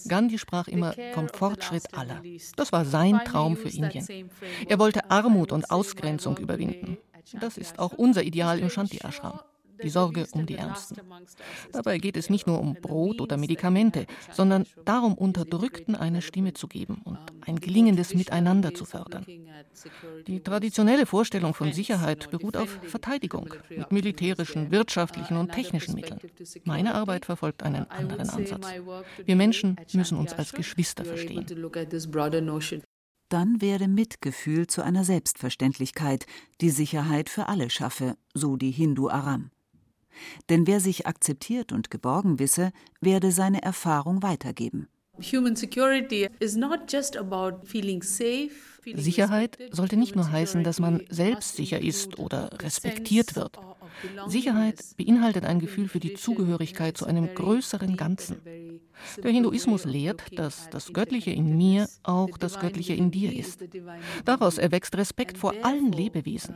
Gandhi 0.07 0.37
sprach 0.39 0.67
immer 0.67 0.93
vom 1.13 1.27
Fortschritt 1.29 1.93
aller. 1.93 2.21
Das 2.55 2.71
war 2.71 2.85
sein 2.85 3.19
Traum 3.25 3.57
für 3.57 3.69
Indien. 3.69 4.29
Er 4.67 4.79
wollte 4.79 5.09
Armut 5.11 5.51
und 5.51 5.69
Ausgrenzung 5.69 6.37
überwinden. 6.37 6.97
Das 7.39 7.57
ist 7.57 7.79
auch 7.79 7.93
unser 7.93 8.23
Ideal 8.23 8.59
im 8.59 8.69
Shanti 8.69 8.99
Ashram 9.03 9.39
die 9.83 9.89
Sorge 9.89 10.27
um 10.31 10.45
die 10.45 10.55
Ärmsten. 10.55 10.97
Dabei 11.71 11.97
geht 11.97 12.17
es 12.17 12.29
nicht 12.29 12.47
nur 12.47 12.59
um 12.59 12.75
Brot 12.75 13.21
oder 13.21 13.37
Medikamente, 13.37 14.05
sondern 14.31 14.65
darum, 14.85 15.13
Unterdrückten 15.13 15.95
eine 15.95 16.21
Stimme 16.21 16.53
zu 16.53 16.67
geben 16.67 17.01
und 17.03 17.19
ein 17.45 17.57
gelingendes 17.59 18.13
Miteinander 18.13 18.73
zu 18.73 18.85
fördern. 18.85 19.25
Die 20.27 20.39
traditionelle 20.39 21.05
Vorstellung 21.05 21.53
von 21.53 21.71
Sicherheit 21.73 22.31
beruht 22.31 22.57
auf 22.57 22.79
Verteidigung 22.83 23.53
mit 23.69 23.91
militärischen, 23.91 24.71
wirtschaftlichen 24.71 25.37
und 25.37 25.51
technischen 25.51 25.95
Mitteln. 25.95 26.19
Meine 26.63 26.95
Arbeit 26.95 27.25
verfolgt 27.25 27.63
einen 27.63 27.89
anderen 27.89 28.29
Ansatz. 28.29 28.67
Wir 29.25 29.35
Menschen 29.35 29.75
müssen 29.93 30.17
uns 30.17 30.33
als 30.33 30.53
Geschwister 30.53 31.05
verstehen 31.05 31.45
dann 33.33 33.61
werde 33.61 33.87
Mitgefühl 33.87 34.67
zu 34.67 34.83
einer 34.83 35.03
Selbstverständlichkeit, 35.03 36.27
die 36.61 36.69
Sicherheit 36.69 37.29
für 37.29 37.47
alle 37.47 37.71
schaffe, 37.71 38.15
so 38.35 38.57
die 38.57 38.69
Hindu 38.69 39.09
Aram. 39.09 39.49
Denn 40.49 40.67
wer 40.67 40.79
sich 40.79 41.07
akzeptiert 41.07 41.71
und 41.71 41.91
geborgen 41.91 42.39
wisse, 42.39 42.71
werde 43.01 43.31
seine 43.31 43.61
Erfahrung 43.63 44.23
weitergeben. 44.23 44.87
Sicherheit 48.95 49.57
sollte 49.71 49.97
nicht 49.97 50.15
nur 50.15 50.31
heißen, 50.31 50.63
dass 50.63 50.79
man 50.79 51.03
selbstsicher 51.09 51.79
ist 51.79 52.19
oder 52.19 52.49
respektiert 52.61 53.35
wird. 53.35 53.59
Sicherheit 54.27 54.81
beinhaltet 54.97 55.45
ein 55.45 55.59
Gefühl 55.59 55.87
für 55.87 55.99
die 55.99 56.13
Zugehörigkeit 56.13 56.97
zu 56.97 57.05
einem 57.05 57.33
größeren 57.33 57.97
Ganzen. 57.97 58.37
Der 59.23 59.31
Hinduismus 59.31 59.85
lehrt, 59.85 60.23
dass 60.37 60.69
das 60.69 60.93
Göttliche 60.93 61.31
in 61.31 61.57
mir 61.57 61.87
auch 62.03 62.37
das 62.37 62.59
Göttliche 62.59 62.93
in 62.93 63.11
dir 63.11 63.33
ist. 63.33 63.63
Daraus 64.25 64.57
erwächst 64.57 64.95
Respekt 64.97 65.37
vor 65.37 65.53
allen 65.63 65.91
Lebewesen. 65.91 66.55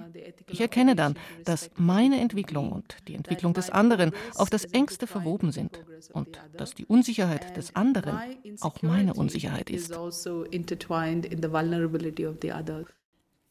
Ich 0.50 0.62
erkenne 0.62 0.96
dann, 0.96 1.15
dass 1.46 1.70
meine 1.75 2.20
Entwicklung 2.20 2.72
und 2.72 2.96
die 3.08 3.15
Entwicklung 3.15 3.53
des 3.53 3.70
anderen 3.70 4.12
auf 4.36 4.50
das 4.50 4.65
engste 4.65 5.08
verwoben 5.08 5.51
sind 5.51 5.84
und 6.13 6.39
dass 6.56 6.74
die 6.74 6.86
Unsicherheit 6.86 7.58
des 7.58 7.75
anderen 7.75 8.20
auch 8.62 8.82
meine 8.82 9.13
Unsicherheit 9.13 9.70
ist. 9.70 9.98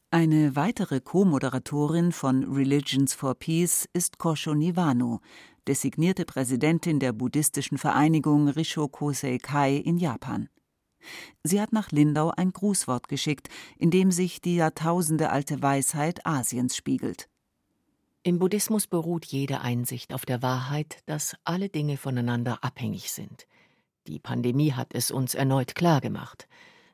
Eine 0.09 0.55
weitere 0.55 1.01
Co-Moderatorin 1.01 2.13
von 2.13 2.45
Religions 2.45 3.13
for 3.13 3.35
Peace 3.35 3.89
ist 3.91 4.17
Kosho 4.17 4.53
Nivano, 4.53 5.19
designierte 5.67 6.23
Präsidentin 6.23 7.01
der 7.01 7.11
buddhistischen 7.11 7.77
Vereinigung 7.77 8.47
Rishoku 8.47 9.11
Seikai 9.11 9.75
in 9.75 9.97
Japan. 9.97 10.47
Sie 11.43 11.59
hat 11.59 11.73
nach 11.73 11.91
Lindau 11.91 12.31
ein 12.31 12.53
Grußwort 12.53 13.09
geschickt, 13.09 13.49
in 13.77 13.91
dem 13.91 14.11
sich 14.11 14.39
die 14.39 14.55
jahrtausendealte 14.55 15.61
Weisheit 15.61 16.25
Asiens 16.25 16.77
spiegelt. 16.77 17.27
Im 18.23 18.39
Buddhismus 18.39 18.87
beruht 18.87 19.25
jede 19.25 19.59
Einsicht 19.59 20.13
auf 20.13 20.25
der 20.25 20.41
Wahrheit, 20.41 20.99
dass 21.05 21.35
alle 21.43 21.67
Dinge 21.67 21.97
voneinander 21.97 22.63
abhängig 22.63 23.11
sind. 23.11 23.45
Die 24.07 24.19
Pandemie 24.19 24.71
hat 24.71 24.93
es 24.93 25.11
uns 25.11 25.35
erneut 25.35 25.75
klargemacht. 25.75 26.47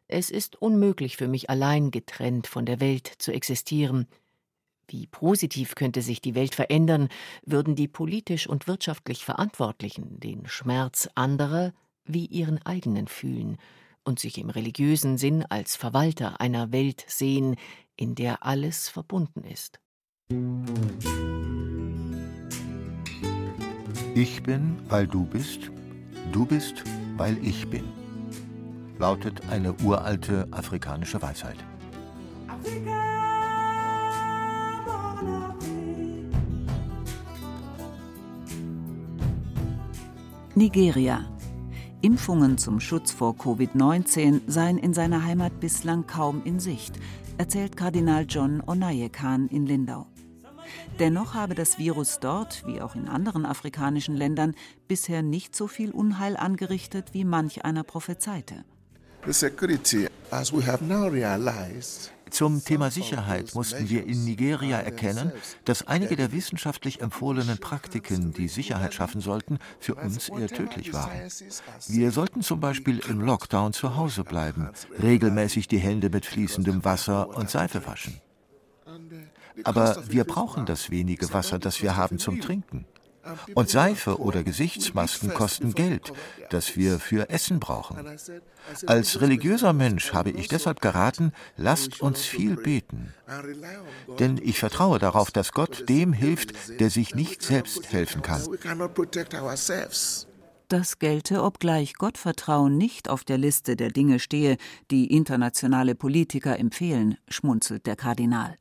Es 0.08 0.30
ist 0.30 0.62
unmöglich 0.62 1.18
für 1.18 1.28
mich 1.28 1.50
allein 1.50 1.92
getrennt 1.92 2.48
von 2.48 2.66
der 2.66 2.80
Welt 2.80 3.12
zu 3.18 3.32
existieren. 3.32 4.08
Wie 4.88 5.08
positiv 5.08 5.76
könnte 5.76 6.02
sich 6.02 6.22
die 6.22 6.36
Welt 6.36 6.56
verändern, 6.56 7.08
würden 7.46 7.76
die 7.76 7.88
politisch 7.88 8.48
und 8.48 8.68
wirtschaftlich 8.68 9.24
Verantwortlichen 9.24 10.20
den 10.20 10.46
Schmerz 10.46 11.10
anderer 11.16 11.74
wie 12.06 12.26
ihren 12.26 12.62
eigenen 12.66 13.08
fühlen 13.08 13.58
und 14.04 14.20
sich 14.20 14.38
im 14.38 14.50
religiösen 14.50 15.18
Sinn 15.18 15.46
als 15.46 15.78
Verwalter 15.78 16.42
einer 16.42 16.74
Welt 16.74 17.06
sehen, 17.08 17.56
in 17.96 18.16
der 18.16 18.46
alles 18.46 18.90
verbunden 18.90 19.44
ist. 19.46 19.80
Ich 24.16 24.44
bin, 24.44 24.80
weil 24.90 25.08
du 25.08 25.26
bist, 25.26 25.72
du 26.34 26.46
bist, 26.46 26.84
weil 27.16 27.38
ich 27.46 27.68
bin 27.70 28.03
lautet 29.00 29.50
eine 29.50 29.74
uralte 29.84 30.48
afrikanische 30.52 31.22
Weisheit. 31.22 31.58
Nigeria. 40.56 41.26
Impfungen 42.02 42.58
zum 42.58 42.80
Schutz 42.80 43.12
vor 43.12 43.34
Covid-19 43.34 44.42
seien 44.46 44.78
in 44.78 44.94
seiner 44.94 45.24
Heimat 45.24 45.60
bislang 45.60 46.06
kaum 46.06 46.44
in 46.44 46.60
Sicht, 46.60 47.00
erzählt 47.38 47.76
Kardinal 47.76 48.26
John 48.28 48.62
Onayekan 48.66 49.48
in 49.48 49.66
Lindau. 49.66 50.06
Dennoch 51.00 51.34
habe 51.34 51.56
das 51.56 51.80
Virus 51.80 52.20
dort, 52.20 52.68
wie 52.68 52.82
auch 52.82 52.96
in 52.96 53.08
anderen 53.08 53.46
afrikanischen 53.46 54.16
Ländern, 54.16 54.54
bisher 54.88 55.24
nicht 55.24 55.56
so 55.56 55.68
viel 55.68 55.92
Unheil 55.92 56.38
angerichtet, 56.38 57.14
wie 57.14 57.26
manch 57.26 57.66
einer 57.66 57.84
prophezeite. 57.84 58.64
Zum 62.30 62.66
Thema 62.66 62.92
Sicherheit 62.92 63.56
mussten 63.56 63.90
wir 63.90 64.06
in 64.06 64.26
Nigeria 64.26 64.80
erkennen, 64.80 65.32
dass 65.64 65.88
einige 65.88 66.16
der 66.16 66.34
wissenschaftlich 66.34 67.00
empfohlenen 67.00 67.58
Praktiken, 67.58 68.34
die 68.34 68.50
Sicherheit 68.50 68.94
schaffen 68.94 69.22
sollten, 69.22 69.60
für 69.80 69.96
uns 69.96 70.28
eher 70.28 70.48
tödlich 70.48 70.94
waren. 70.94 71.30
Wir 71.88 72.12
sollten 72.12 72.42
zum 72.42 72.60
Beispiel 72.60 73.00
im 73.08 73.22
Lockdown 73.22 73.72
zu 73.72 73.96
Hause 73.96 74.26
bleiben, 74.26 74.70
regelmäßig 75.02 75.70
die 75.70 75.78
Hände 75.78 76.10
mit 76.10 76.26
fließendem 76.26 76.84
Wasser 76.84 77.30
und 77.30 77.50
Seife 77.50 77.86
waschen. 77.86 78.20
Aber 79.64 80.04
wir 80.10 80.26
brauchen 80.26 80.66
das 80.66 80.90
wenige 80.90 81.32
Wasser, 81.32 81.60
das 81.60 81.82
wir 81.82 81.96
haben 81.96 82.18
zum 82.20 82.42
Trinken. 82.42 82.86
Und 83.56 83.70
Seife 83.70 84.20
oder 84.20 84.44
Gesichtsmasken 84.44 85.34
kosten 85.34 85.74
Geld, 85.74 86.12
das 86.50 86.76
wir 86.76 87.00
für 87.00 87.30
Essen 87.30 87.60
brauchen. 87.60 87.98
Als 88.86 89.22
religiöser 89.22 89.74
Mensch 89.74 90.14
habe 90.14 90.32
ich 90.32 90.48
deshalb 90.48 90.82
geraten, 90.82 91.32
lasst 91.56 92.02
uns 92.02 92.22
viel 92.22 92.56
beten. 92.56 93.14
Denn 94.20 94.40
ich 94.44 94.60
vertraue 94.60 95.00
darauf, 95.00 95.32
dass 95.32 95.52
Gott 95.52 95.88
dem 95.90 96.14
hilft, 96.14 96.80
der 96.80 96.90
sich 96.90 97.16
nicht 97.16 97.42
selbst 97.42 97.92
helfen 97.92 98.22
kann. 98.22 98.42
Das 100.70 100.98
gelte, 100.98 101.44
obgleich 101.44 101.94
Gottvertrauen 101.94 102.78
nicht 102.78 103.10
auf 103.10 103.24
der 103.24 103.38
Liste 103.38 103.76
der 103.76 103.92
Dinge 103.92 104.20
stehe, 104.20 104.58
die 104.90 105.14
internationale 105.16 105.94
Politiker 105.94 106.58
empfehlen, 106.58 107.18
schmunzelt 107.28 107.86
der 107.86 107.96
Kardinal. 107.96 108.58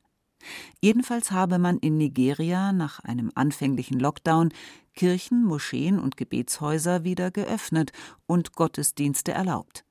Jedenfalls 0.81 1.31
habe 1.31 1.59
man 1.59 1.77
in 1.77 1.97
Nigeria 1.97 2.71
nach 2.71 2.99
einem 2.99 3.31
anfänglichen 3.35 3.99
Lockdown 3.99 4.49
Kirchen, 4.95 5.43
Moscheen 5.43 5.99
und 5.99 6.17
Gebetshäuser 6.17 7.03
wieder 7.03 7.31
geöffnet 7.31 7.91
und 8.25 8.53
Gottesdienste 8.53 9.31
erlaubt. 9.31 9.85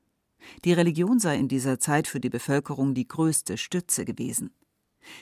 Die 0.65 0.73
Religion 0.73 1.19
sei 1.19 1.37
in 1.37 1.49
dieser 1.49 1.79
Zeit 1.79 2.07
für 2.07 2.21
die 2.21 2.31
Bevölkerung 2.31 2.95
die 2.95 3.07
größte 3.07 3.59
Stütze 3.59 4.05
gewesen. 4.05 4.51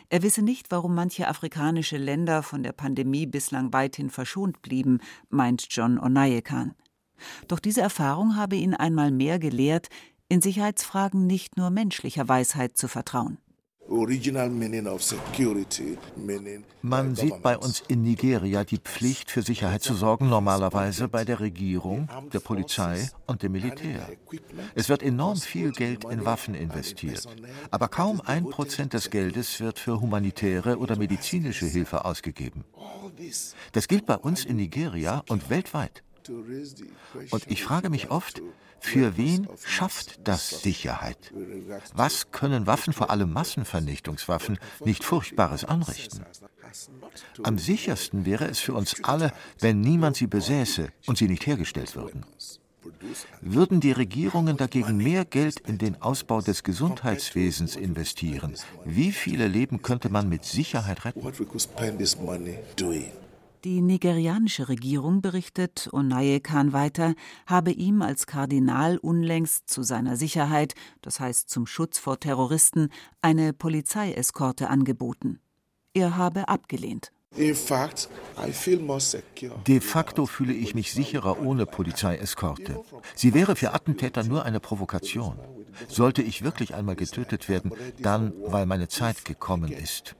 Er 0.09 0.23
wisse 0.23 0.43
nicht, 0.43 0.71
warum 0.71 0.95
manche 0.95 1.29
afrikanische 1.29 1.97
Länder 1.97 2.43
von 2.43 2.63
der 2.63 2.73
Pandemie 2.73 3.27
bislang 3.27 3.73
weithin 3.73 4.11
verschont 4.11 4.61
blieben, 4.63 5.01
meint 5.31 5.67
John 5.71 5.99
Onayekan. 5.99 6.75
Doch 7.49 7.59
diese 7.59 7.81
Erfahrung 7.81 8.37
habe 8.37 8.57
ihn 8.57 8.75
einmal 8.75 9.11
mehr 9.11 9.39
gelehrt, 9.39 9.89
in 10.29 10.41
Sicherheitsfragen 10.41 11.27
nicht 11.27 11.57
nur 11.57 11.71
menschlicher 11.71 12.29
Weisheit 12.29 12.77
zu 12.77 12.89
vertrauen. 12.89 13.39
Man 16.83 17.17
sieht 17.17 17.43
bei 17.43 17.59
uns 17.59 17.83
in 17.89 18.03
Nigeria 18.03 18.63
die 18.63 18.79
Pflicht, 18.79 19.33
für 19.33 19.43
Sicherheit 19.43 19.83
zu 19.83 19.95
sorgen, 19.95 20.29
normalerweise 20.29 21.09
bei 21.09 21.25
der 21.25 21.41
Regierung, 21.41 22.09
der 22.33 22.39
Polizei 22.39 23.11
und 23.27 23.43
dem 23.43 23.51
Militär. 23.51 24.09
Es 24.77 24.89
wird 24.89 25.03
enorm 25.03 25.39
viel 25.39 25.73
Geld 25.73 26.05
in 26.05 26.25
Waffen 26.25 26.55
investiert, 26.55 27.27
aber 27.73 27.89
kaum 27.89 28.21
ein 28.25 28.45
Prozent 28.49 28.93
des 28.93 29.11
Geldes 29.11 29.59
wird 29.59 29.81
für 29.81 30.01
humanitäre 30.01 30.79
oder 30.79 30.97
medizinische 30.97 31.67
Hilfe 31.67 32.05
ausgegeben. 32.05 32.65
Das 33.73 33.89
gilt 33.89 34.07
bei 34.07 34.17
uns 34.17 34.45
in 34.45 34.57
Nigeria 34.57 35.25
und 35.29 35.51
weltweit. 35.51 36.05
Und 37.31 37.51
ich 37.51 37.65
frage 37.65 37.91
mich 37.91 38.11
oft, 38.11 38.41
für 38.81 39.17
wen 39.17 39.47
schafft 39.65 40.27
das 40.27 40.63
Sicherheit? 40.63 41.33
Was 41.95 42.33
können 42.33 42.67
Waffen, 42.67 42.93
vor 42.93 43.11
allem 43.11 43.33
Massenvernichtungswaffen, 43.33 44.59
nicht 44.85 45.05
Furchtbares 45.05 45.65
anrichten? 45.65 46.25
Am 47.43 47.59
sichersten 47.59 48.25
wäre 48.25 48.47
es 48.47 48.59
für 48.61 48.75
uns 48.75 49.03
alle, 49.05 49.33
wenn 49.59 49.81
niemand 49.81 50.17
sie 50.17 50.27
besäße 50.27 50.89
und 51.07 51.19
sie 51.19 51.29
nicht 51.29 51.47
hergestellt 51.47 51.95
würden. 51.97 52.25
Würden 53.41 53.81
die 53.81 53.93
Regierungen 53.93 54.57
dagegen 54.57 54.97
mehr 54.97 55.25
Geld 55.25 55.61
in 55.61 55.79
den 55.79 56.01
Ausbau 56.01 56.41
des 56.41 56.63
Gesundheitswesens 56.63 57.77
investieren, 57.77 58.55
wie 58.85 59.13
viele 59.13 59.49
Leben 59.49 59.83
könnte 59.83 60.09
man 60.09 60.29
mit 60.29 60.45
Sicherheit 60.45 61.05
retten? 61.05 61.21
Die 63.65 63.83
nigerianische 63.83 64.71
Regierung, 64.71 65.21
berichtet 65.21 65.91
Onaye 65.93 66.41
Khan 66.41 66.73
weiter, 66.73 67.15
habe 67.47 67.73
ihm 67.73 68.01
als 68.01 68.27
Kardinal 68.27 68.97
unlängst 68.97 69.69
zu 69.69 69.83
seiner 69.83 70.17
Sicherheit, 70.17 70.75
das 71.03 71.21
heißt 71.21 71.51
zum 71.51 71.67
Schutz 71.67 71.99
vor 71.99 72.19
Terroristen, 72.19 72.89
eine 73.21 73.53
Polizeieskorte 73.53 74.71
angeboten. 74.71 75.41
Er 75.93 76.17
habe 76.17 76.49
abgelehnt. 76.49 77.13
De 77.37 77.55
facto 79.81 80.27
fühle 80.27 80.53
ich 80.55 80.75
mich 80.75 80.93
sicherer 80.93 81.41
ohne 81.41 81.67
Polizeieskorte. 81.67 82.81
Sie 83.15 83.35
wäre 83.35 83.57
für 83.57 83.75
Attentäter 83.75 84.25
nur 84.25 84.45
eine 84.47 84.59
Provokation. 84.59 85.39
Sollte 85.87 86.23
ich 86.23 86.43
wirklich 86.43 86.75
einmal 86.75 86.97
getötet 86.97 87.51
werden, 87.51 87.73
dann, 87.99 88.33
weil 88.47 88.65
meine 88.65 88.89
Zeit 88.89 89.25
gekommen 89.27 89.71
ist. 89.71 90.17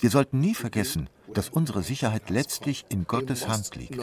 Wir 0.00 0.10
sollten 0.10 0.40
nie 0.40 0.54
vergessen, 0.54 1.08
dass 1.32 1.48
unsere 1.48 1.82
Sicherheit 1.82 2.30
letztlich 2.30 2.84
in 2.88 3.06
Gottes 3.06 3.48
Hand 3.48 3.74
liegt. 3.76 3.98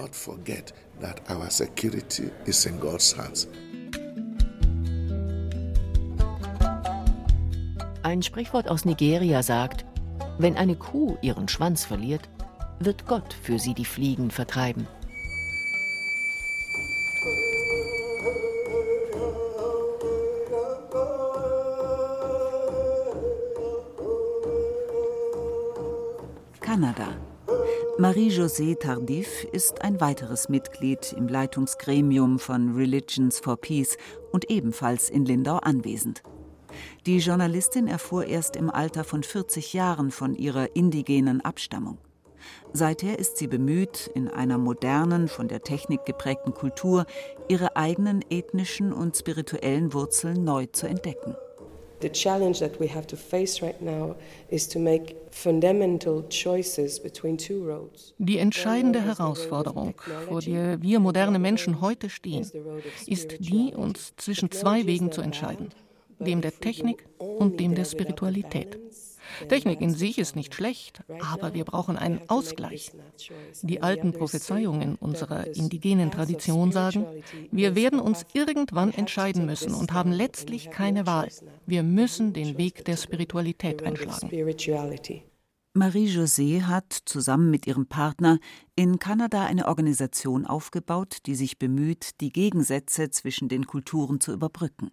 Ein 8.04 8.24
Sprichwort 8.24 8.67
aus 8.67 8.86
Nigeria 8.86 9.43
sagt, 9.43 9.86
wenn 10.38 10.58
eine 10.58 10.76
Kuh 10.76 11.17
ihren 11.21 11.47
Schwanz 11.47 11.86
verliert, 11.86 12.30
wird 12.80 13.06
Gott 13.06 13.34
für 13.43 13.60
sie 13.60 13.74
die 13.74 13.86
Fliegen 13.86 14.32
vertreiben. 14.32 14.88
Kanada. 26.82 27.15
Marie-Josée 28.00 28.76
Tardif 28.76 29.44
ist 29.52 29.84
ein 29.84 30.02
weiteres 30.02 30.50
Mitglied 30.50 31.13
im 31.15 31.28
Leitungsgremium 31.28 32.39
von 32.39 32.74
Religions 32.74 33.39
for 33.39 33.56
Peace 33.56 33.98
und 34.32 34.50
ebenfalls 34.50 35.08
in 35.08 35.24
Lindau 35.26 35.58
anwesend. 35.58 36.24
Die 37.06 37.20
Journalistin 37.20 37.88
erfuhr 37.88 38.26
erst 38.26 38.56
im 38.56 38.72
Alter 38.72 39.04
von 39.04 39.22
40 39.22 39.74
Jahren 39.74 40.10
von 40.10 40.34
ihrer 40.34 40.76
indigenen 40.76 41.41
Abstammung. 41.41 42.00
Seither 42.74 43.20
ist 43.20 43.38
sie 43.38 43.48
bemüht, 43.48 44.10
in 44.15 44.28
einer 44.28 44.58
modernen, 44.58 45.28
von 45.28 45.48
der 45.48 45.62
Technik 45.62 46.06
geprägten 46.06 46.56
Kultur 46.56 47.06
ihre 47.48 47.76
eigenen 47.76 48.26
ethnischen 48.32 48.91
und 48.91 49.15
spirituellen 49.15 49.94
Wurzeln 49.94 50.44
neu 50.44 50.65
zu 50.65 50.88
entdecken. 50.88 51.36
The 52.02 52.10
challenge 52.10 52.60
that 52.60 52.80
we 52.80 52.88
have 52.88 53.06
to 53.08 53.16
face 53.16 53.62
right 53.62 53.80
now 53.82 54.16
is 54.50 54.68
to 54.70 54.80
make. 54.80 55.16
Die 58.18 58.38
entscheidende 58.38 59.02
Herausforderung, 59.02 59.94
vor 60.28 60.42
der 60.42 60.82
wir 60.82 61.00
moderne 61.00 61.40
Menschen 61.40 61.80
heute 61.80 62.10
stehen, 62.10 62.46
ist 63.08 63.38
die, 63.40 63.74
uns 63.74 64.14
zwischen 64.18 64.52
zwei 64.52 64.86
Wegen 64.86 65.12
zu 65.12 65.22
entscheiden, 65.22 65.70
dem 66.20 66.42
der 66.42 66.52
Technik 66.52 67.06
und 67.18 67.60
dem 67.62 67.76
der 67.76 67.86
Spiritualität. 67.86 68.78
Technik 69.50 69.82
in 69.82 69.94
sich 69.94 70.17
ist 70.17 70.36
nicht 70.36 70.56
schlecht, 70.56 71.04
aber 71.20 71.54
wir 71.54 71.65
brauchen 71.65 71.98
einen 71.98 72.22
Ausgleich. 72.28 72.91
Die 73.62 73.82
alten 73.82 74.13
Prophezeiungen 74.13 74.96
unserer 74.96 75.48
indigenen 75.56 76.12
Tradition 76.12 76.72
sagen, 76.72 77.06
wir 77.52 77.76
werden 77.76 78.00
uns 78.00 78.26
irgendwann 78.34 78.94
entscheiden 78.94 79.46
müssen 79.46 79.74
und 79.74 79.94
haben 79.94 80.12
letztlich 80.12 80.70
keine 80.70 81.06
Wahl. 81.06 81.30
Wir 81.65 81.84
müssen 81.84 82.34
den 82.34 82.58
Weg 82.58 82.86
der 82.86 82.98
Spiritualität 82.98 83.84
einschlagen. 83.84 84.30
Marie-José 85.74 86.63
hat 86.63 86.91
zusammen 87.06 87.50
mit 87.50 87.65
ihrem 87.65 87.86
Partner 87.86 88.39
in 88.76 89.00
Kanada 89.00 89.46
eine 89.46 89.70
Organisation 89.70 90.46
aufgebaut, 90.46 91.20
die 91.26 91.36
sich 91.36 91.60
bemüht, 91.60 92.20
die 92.20 92.34
Gegensätze 92.34 93.10
zwischen 93.10 93.48
den 93.48 93.65
Kulturen 93.65 94.20
zu 94.20 94.34
überbrücken. 94.34 94.91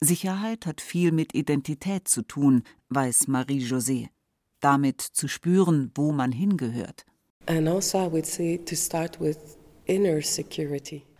Sicherheit 0.00 0.66
hat 0.66 0.80
viel 0.80 1.12
mit 1.12 1.34
Identität 1.34 2.08
zu 2.08 2.22
tun, 2.22 2.62
weiß 2.88 3.28
Marie-José. 3.28 4.08
Damit 4.60 5.00
zu 5.00 5.28
spüren, 5.28 5.90
wo 5.94 6.12
man 6.12 6.32
hingehört. 6.32 7.04
And 7.46 7.68
also 7.68 7.98
I 7.98 8.12
would 8.12 8.26
say 8.26 8.56
to 8.58 8.76
start 8.76 9.20
with 9.20 9.38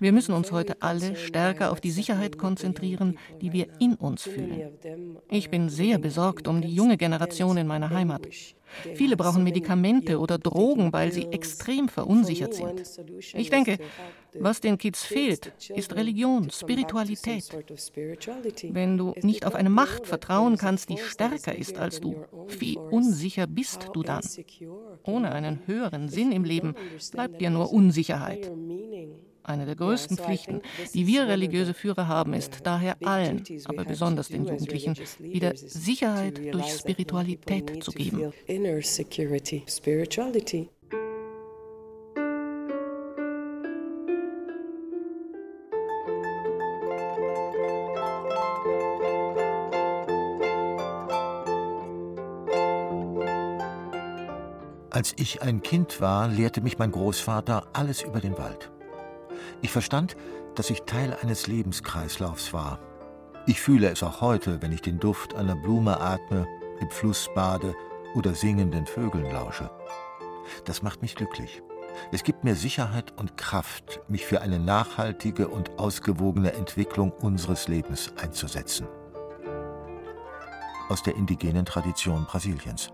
wir 0.02 0.12
müssen 0.12 0.34
uns 0.34 0.50
heute 0.50 0.82
alle 0.82 1.16
stärker 1.16 1.70
auf 1.70 1.80
die 1.80 1.92
Sicherheit 1.92 2.36
konzentrieren, 2.36 3.18
die 3.40 3.52
wir 3.52 3.68
in 3.78 3.94
uns 3.94 4.24
fühlen. 4.24 4.72
Ich 5.30 5.48
bin 5.48 5.68
sehr 5.68 5.98
besorgt 5.98 6.48
um 6.48 6.60
die 6.60 6.74
junge 6.74 6.96
Generation 6.96 7.56
in 7.56 7.66
meiner 7.66 7.90
Heimat. 7.90 8.26
Viele 8.94 9.16
brauchen 9.16 9.44
Medikamente 9.44 10.18
oder 10.18 10.38
Drogen, 10.38 10.92
weil 10.92 11.12
sie 11.12 11.26
extrem 11.26 11.88
verunsichert 11.88 12.54
sind. 12.54 12.82
Ich 13.34 13.50
denke, 13.50 13.78
was 14.38 14.60
den 14.60 14.78
Kids 14.78 15.04
fehlt, 15.04 15.52
ist 15.74 15.94
Religion, 15.94 16.50
Spiritualität. 16.50 17.50
Wenn 18.70 18.96
du 18.96 19.14
nicht 19.22 19.46
auf 19.46 19.54
eine 19.54 19.70
Macht 19.70 20.06
vertrauen 20.06 20.56
kannst, 20.56 20.88
die 20.88 20.98
stärker 20.98 21.54
ist 21.54 21.76
als 21.78 22.00
du, 22.00 22.24
wie 22.58 22.76
unsicher 22.76 23.46
bist 23.46 23.90
du 23.92 24.02
dann? 24.02 24.24
Ohne 25.04 25.32
einen 25.32 25.60
höheren 25.66 26.08
Sinn 26.08 26.32
im 26.32 26.44
Leben 26.44 26.74
bleibt 27.12 27.40
dir 27.40 27.50
nur 27.50 27.72
Unsicherheit. 27.72 28.50
Eine 29.44 29.66
der 29.66 29.74
größten 29.74 30.16
Pflichten, 30.16 30.62
die 30.94 31.06
wir 31.06 31.26
religiöse 31.26 31.74
Führer 31.74 32.06
haben, 32.06 32.32
ist 32.32 32.60
daher 32.64 32.96
allen, 33.04 33.42
aber 33.64 33.84
besonders 33.84 34.28
den 34.28 34.46
Jugendlichen, 34.46 34.96
wieder 35.18 35.56
Sicherheit 35.56 36.40
durch 36.52 36.68
Spiritualität 36.68 37.82
zu 37.82 37.90
geben. 37.92 38.32
Als 54.90 55.14
ich 55.16 55.40
ein 55.40 55.62
Kind 55.62 56.00
war, 56.02 56.28
lehrte 56.28 56.60
mich 56.60 56.78
mein 56.78 56.92
Großvater 56.92 57.66
alles 57.72 58.02
über 58.02 58.20
den 58.20 58.36
Wald. 58.36 58.70
Ich 59.62 59.70
verstand, 59.70 60.16
dass 60.56 60.70
ich 60.70 60.82
Teil 60.82 61.16
eines 61.22 61.46
Lebenskreislaufs 61.46 62.52
war. 62.52 62.80
Ich 63.46 63.60
fühle 63.60 63.90
es 63.90 64.02
auch 64.02 64.20
heute, 64.20 64.60
wenn 64.60 64.72
ich 64.72 64.82
den 64.82 64.98
Duft 64.98 65.34
einer 65.34 65.54
Blume 65.54 66.00
atme, 66.00 66.46
im 66.80 66.90
Fluss 66.90 67.30
bade 67.34 67.74
oder 68.14 68.34
singenden 68.34 68.86
Vögeln 68.86 69.30
lausche. 69.30 69.70
Das 70.64 70.82
macht 70.82 71.00
mich 71.00 71.14
glücklich. 71.14 71.62
Es 72.10 72.24
gibt 72.24 72.42
mir 72.42 72.56
Sicherheit 72.56 73.12
und 73.18 73.36
Kraft, 73.36 74.00
mich 74.08 74.26
für 74.26 74.40
eine 74.40 74.58
nachhaltige 74.58 75.46
und 75.46 75.78
ausgewogene 75.78 76.52
Entwicklung 76.54 77.12
unseres 77.12 77.68
Lebens 77.68 78.12
einzusetzen. 78.20 78.88
Aus 80.88 81.02
der 81.04 81.14
indigenen 81.14 81.64
Tradition 81.64 82.24
Brasiliens. 82.24 82.90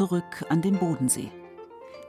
Zurück 0.00 0.46
an 0.48 0.62
den 0.62 0.78
Bodensee. 0.78 1.30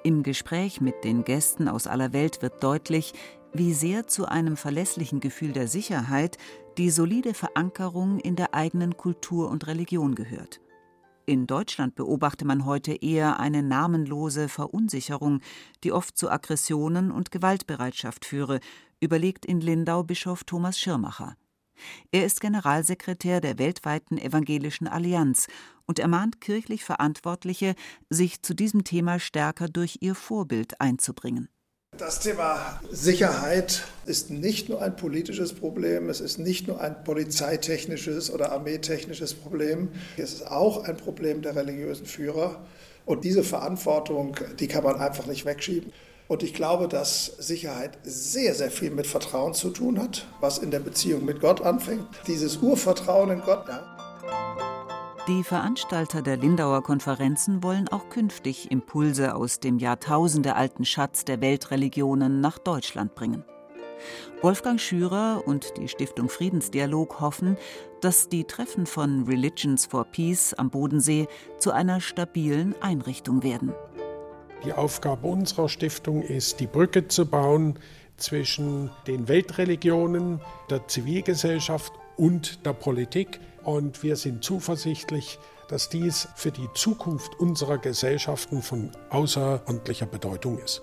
Im 0.06 0.24
Gespräch 0.24 0.80
mit 0.80 1.04
den 1.04 1.26
Gästen 1.26 1.68
aus 1.68 1.88
aller 1.88 2.14
Welt 2.14 2.42
wird 2.42 2.64
deutlich, 2.64 3.12
wie 3.52 3.74
sehr 3.74 4.08
zu 4.08 4.30
einem 4.30 4.56
verlässlichen 4.56 5.20
Gefühl 5.20 5.52
der 5.52 5.68
Sicherheit 5.68 6.38
die 6.78 6.90
solide 6.90 7.34
Verankerung 7.34 8.22
in 8.22 8.38
der 8.38 8.54
eigenen 8.54 8.96
Kultur 8.96 9.50
und 9.50 9.68
Religion 9.68 10.16
gehört. 10.16 10.62
In 11.26 11.48
Deutschland 11.48 11.96
beobachte 11.96 12.46
man 12.46 12.64
heute 12.64 12.94
eher 12.94 13.42
eine 13.42 13.62
namenlose 13.62 14.48
Verunsicherung, 14.48 15.42
die 15.84 15.92
oft 15.92 16.18
zu 16.18 16.32
Aggressionen 16.32 17.12
und 17.12 17.30
Gewaltbereitschaft 17.30 18.24
führe, 18.24 18.62
überlegt 19.02 19.46
in 19.46 19.60
Lindau 19.60 20.04
Bischof 20.04 20.46
Thomas 20.46 20.80
Schirmacher. 20.80 21.36
Er 22.12 22.26
ist 22.26 22.41
Generalsekretär 22.41 23.41
der 23.41 23.60
weltweiten 23.60 24.17
Evangelischen 24.17 24.88
Allianz 24.88 25.48
und 25.86 26.00
ermahnt 26.00 26.41
kirchlich 26.41 26.84
Verantwortliche, 26.84 27.76
sich 28.10 28.41
zu 28.41 28.54
diesem 28.54 28.84
Thema 28.84 29.20
stärker 29.20 29.67
durch 29.67 29.98
ihr 30.02 30.15
Vorbild 30.15 30.80
einzubringen. 30.80 31.50
Das 31.98 32.22
Thema 32.22 32.80
Sicherheit 32.89 33.84
ist 34.06 34.30
nicht 34.32 34.70
nur 34.70 34.82
ein 34.82 34.96
politisches 34.96 35.54
Problem, 35.54 36.10
es 36.10 36.22
ist 36.22 36.38
nicht 36.38 36.67
nur 36.67 36.80
ein 36.80 37.04
polizeitechnisches 37.04 38.32
oder 38.32 38.54
armeetechnisches 38.54 39.34
Problem, 39.34 39.89
es 40.15 40.34
ist 40.36 40.48
auch 40.48 40.86
ein 40.86 40.96
Problem 40.96 41.41
der 41.41 41.58
religiösen 41.58 42.06
Führer. 42.06 42.63
Und 43.06 43.26
diese 43.26 43.44
Verantwortung, 43.44 44.38
die 44.60 44.67
kann 44.67 44.86
man 44.86 44.96
einfach 44.96 45.26
nicht 45.26 45.46
wegschieben. 45.46 45.91
Und 46.32 46.44
ich 46.44 46.54
glaube, 46.54 46.88
dass 46.88 47.26
Sicherheit 47.26 47.98
sehr, 48.04 48.56
sehr 48.56 48.72
viel 48.72 48.89
mit 48.89 49.06
Vertrauen 49.06 49.54
zu 49.54 49.70
tun 49.70 50.00
hat, 50.02 50.26
was 50.39 50.60
in 50.60 50.72
der 50.72 50.80
Beziehung 50.80 51.26
mit 51.26 51.41
Gott 51.41 51.60
anfängt. 51.60 52.08
Dieses 52.26 52.56
Urvertrauen 52.56 53.32
in 53.32 53.41
Gott. 53.41 53.65
Ja. 53.67 53.84
Die 55.28 55.44
Veranstalter 55.44 56.22
der 56.22 56.38
Lindauer 56.38 56.84
Konferenzen 56.84 57.62
wollen 57.63 57.89
auch 57.89 58.08
künftig 58.08 58.72
Impulse 58.72 59.36
aus 59.36 59.60
dem 59.60 59.78
jahrtausendealten 59.78 60.86
Schatz 60.86 61.26
der 61.26 61.41
Weltreligionen 61.41 62.39
nach 62.39 62.60
Deutschland 62.60 63.13
bringen. 63.13 63.44
Wolfgang 64.41 64.80
Schürer 64.80 65.44
und 65.46 65.74
die 65.76 65.89
Stiftung 65.89 66.30
Friedensdialog 66.30 67.20
hoffen, 67.20 67.58
dass 68.00 68.30
die 68.30 68.46
Treffen 68.46 68.86
von 68.86 69.26
Religions 69.26 69.86
for 69.86 70.06
Peace 70.06 70.54
am 70.54 70.70
Bodensee 70.70 71.28
zu 71.60 71.72
einer 71.72 72.00
stabilen 72.00 72.74
Einrichtung 72.82 73.44
werden. 73.44 73.74
Die 74.63 74.74
Aufgabe 74.74 75.28
unserer 75.28 75.69
Stiftung 75.69 76.21
ist, 76.21 76.60
die 76.60 76.67
Brücke 76.67 77.08
zu 77.08 77.26
bauen 77.26 77.80
zwischen 78.17 78.91
den 79.08 79.28
Weltreligionen, 79.28 80.39
der 80.69 80.88
Zivilgesellschaft 80.88 81.93
und 82.15 82.63
der 82.65 82.74
Politik. 82.74 83.39
Und 83.63 84.04
wir 84.04 84.15
sind 84.15 84.43
zuversichtlich, 84.43 85.39
dass 85.67 85.89
dies 85.89 86.28
für 86.36 86.52
die 86.52 86.67
Zukunft 86.76 87.39
unserer 87.39 87.80
Gesellschaften 87.80 88.62
von 88.62 88.91
außerordentlicher 89.10 90.06
Bedeutung 90.06 90.60
ist. 90.60 90.82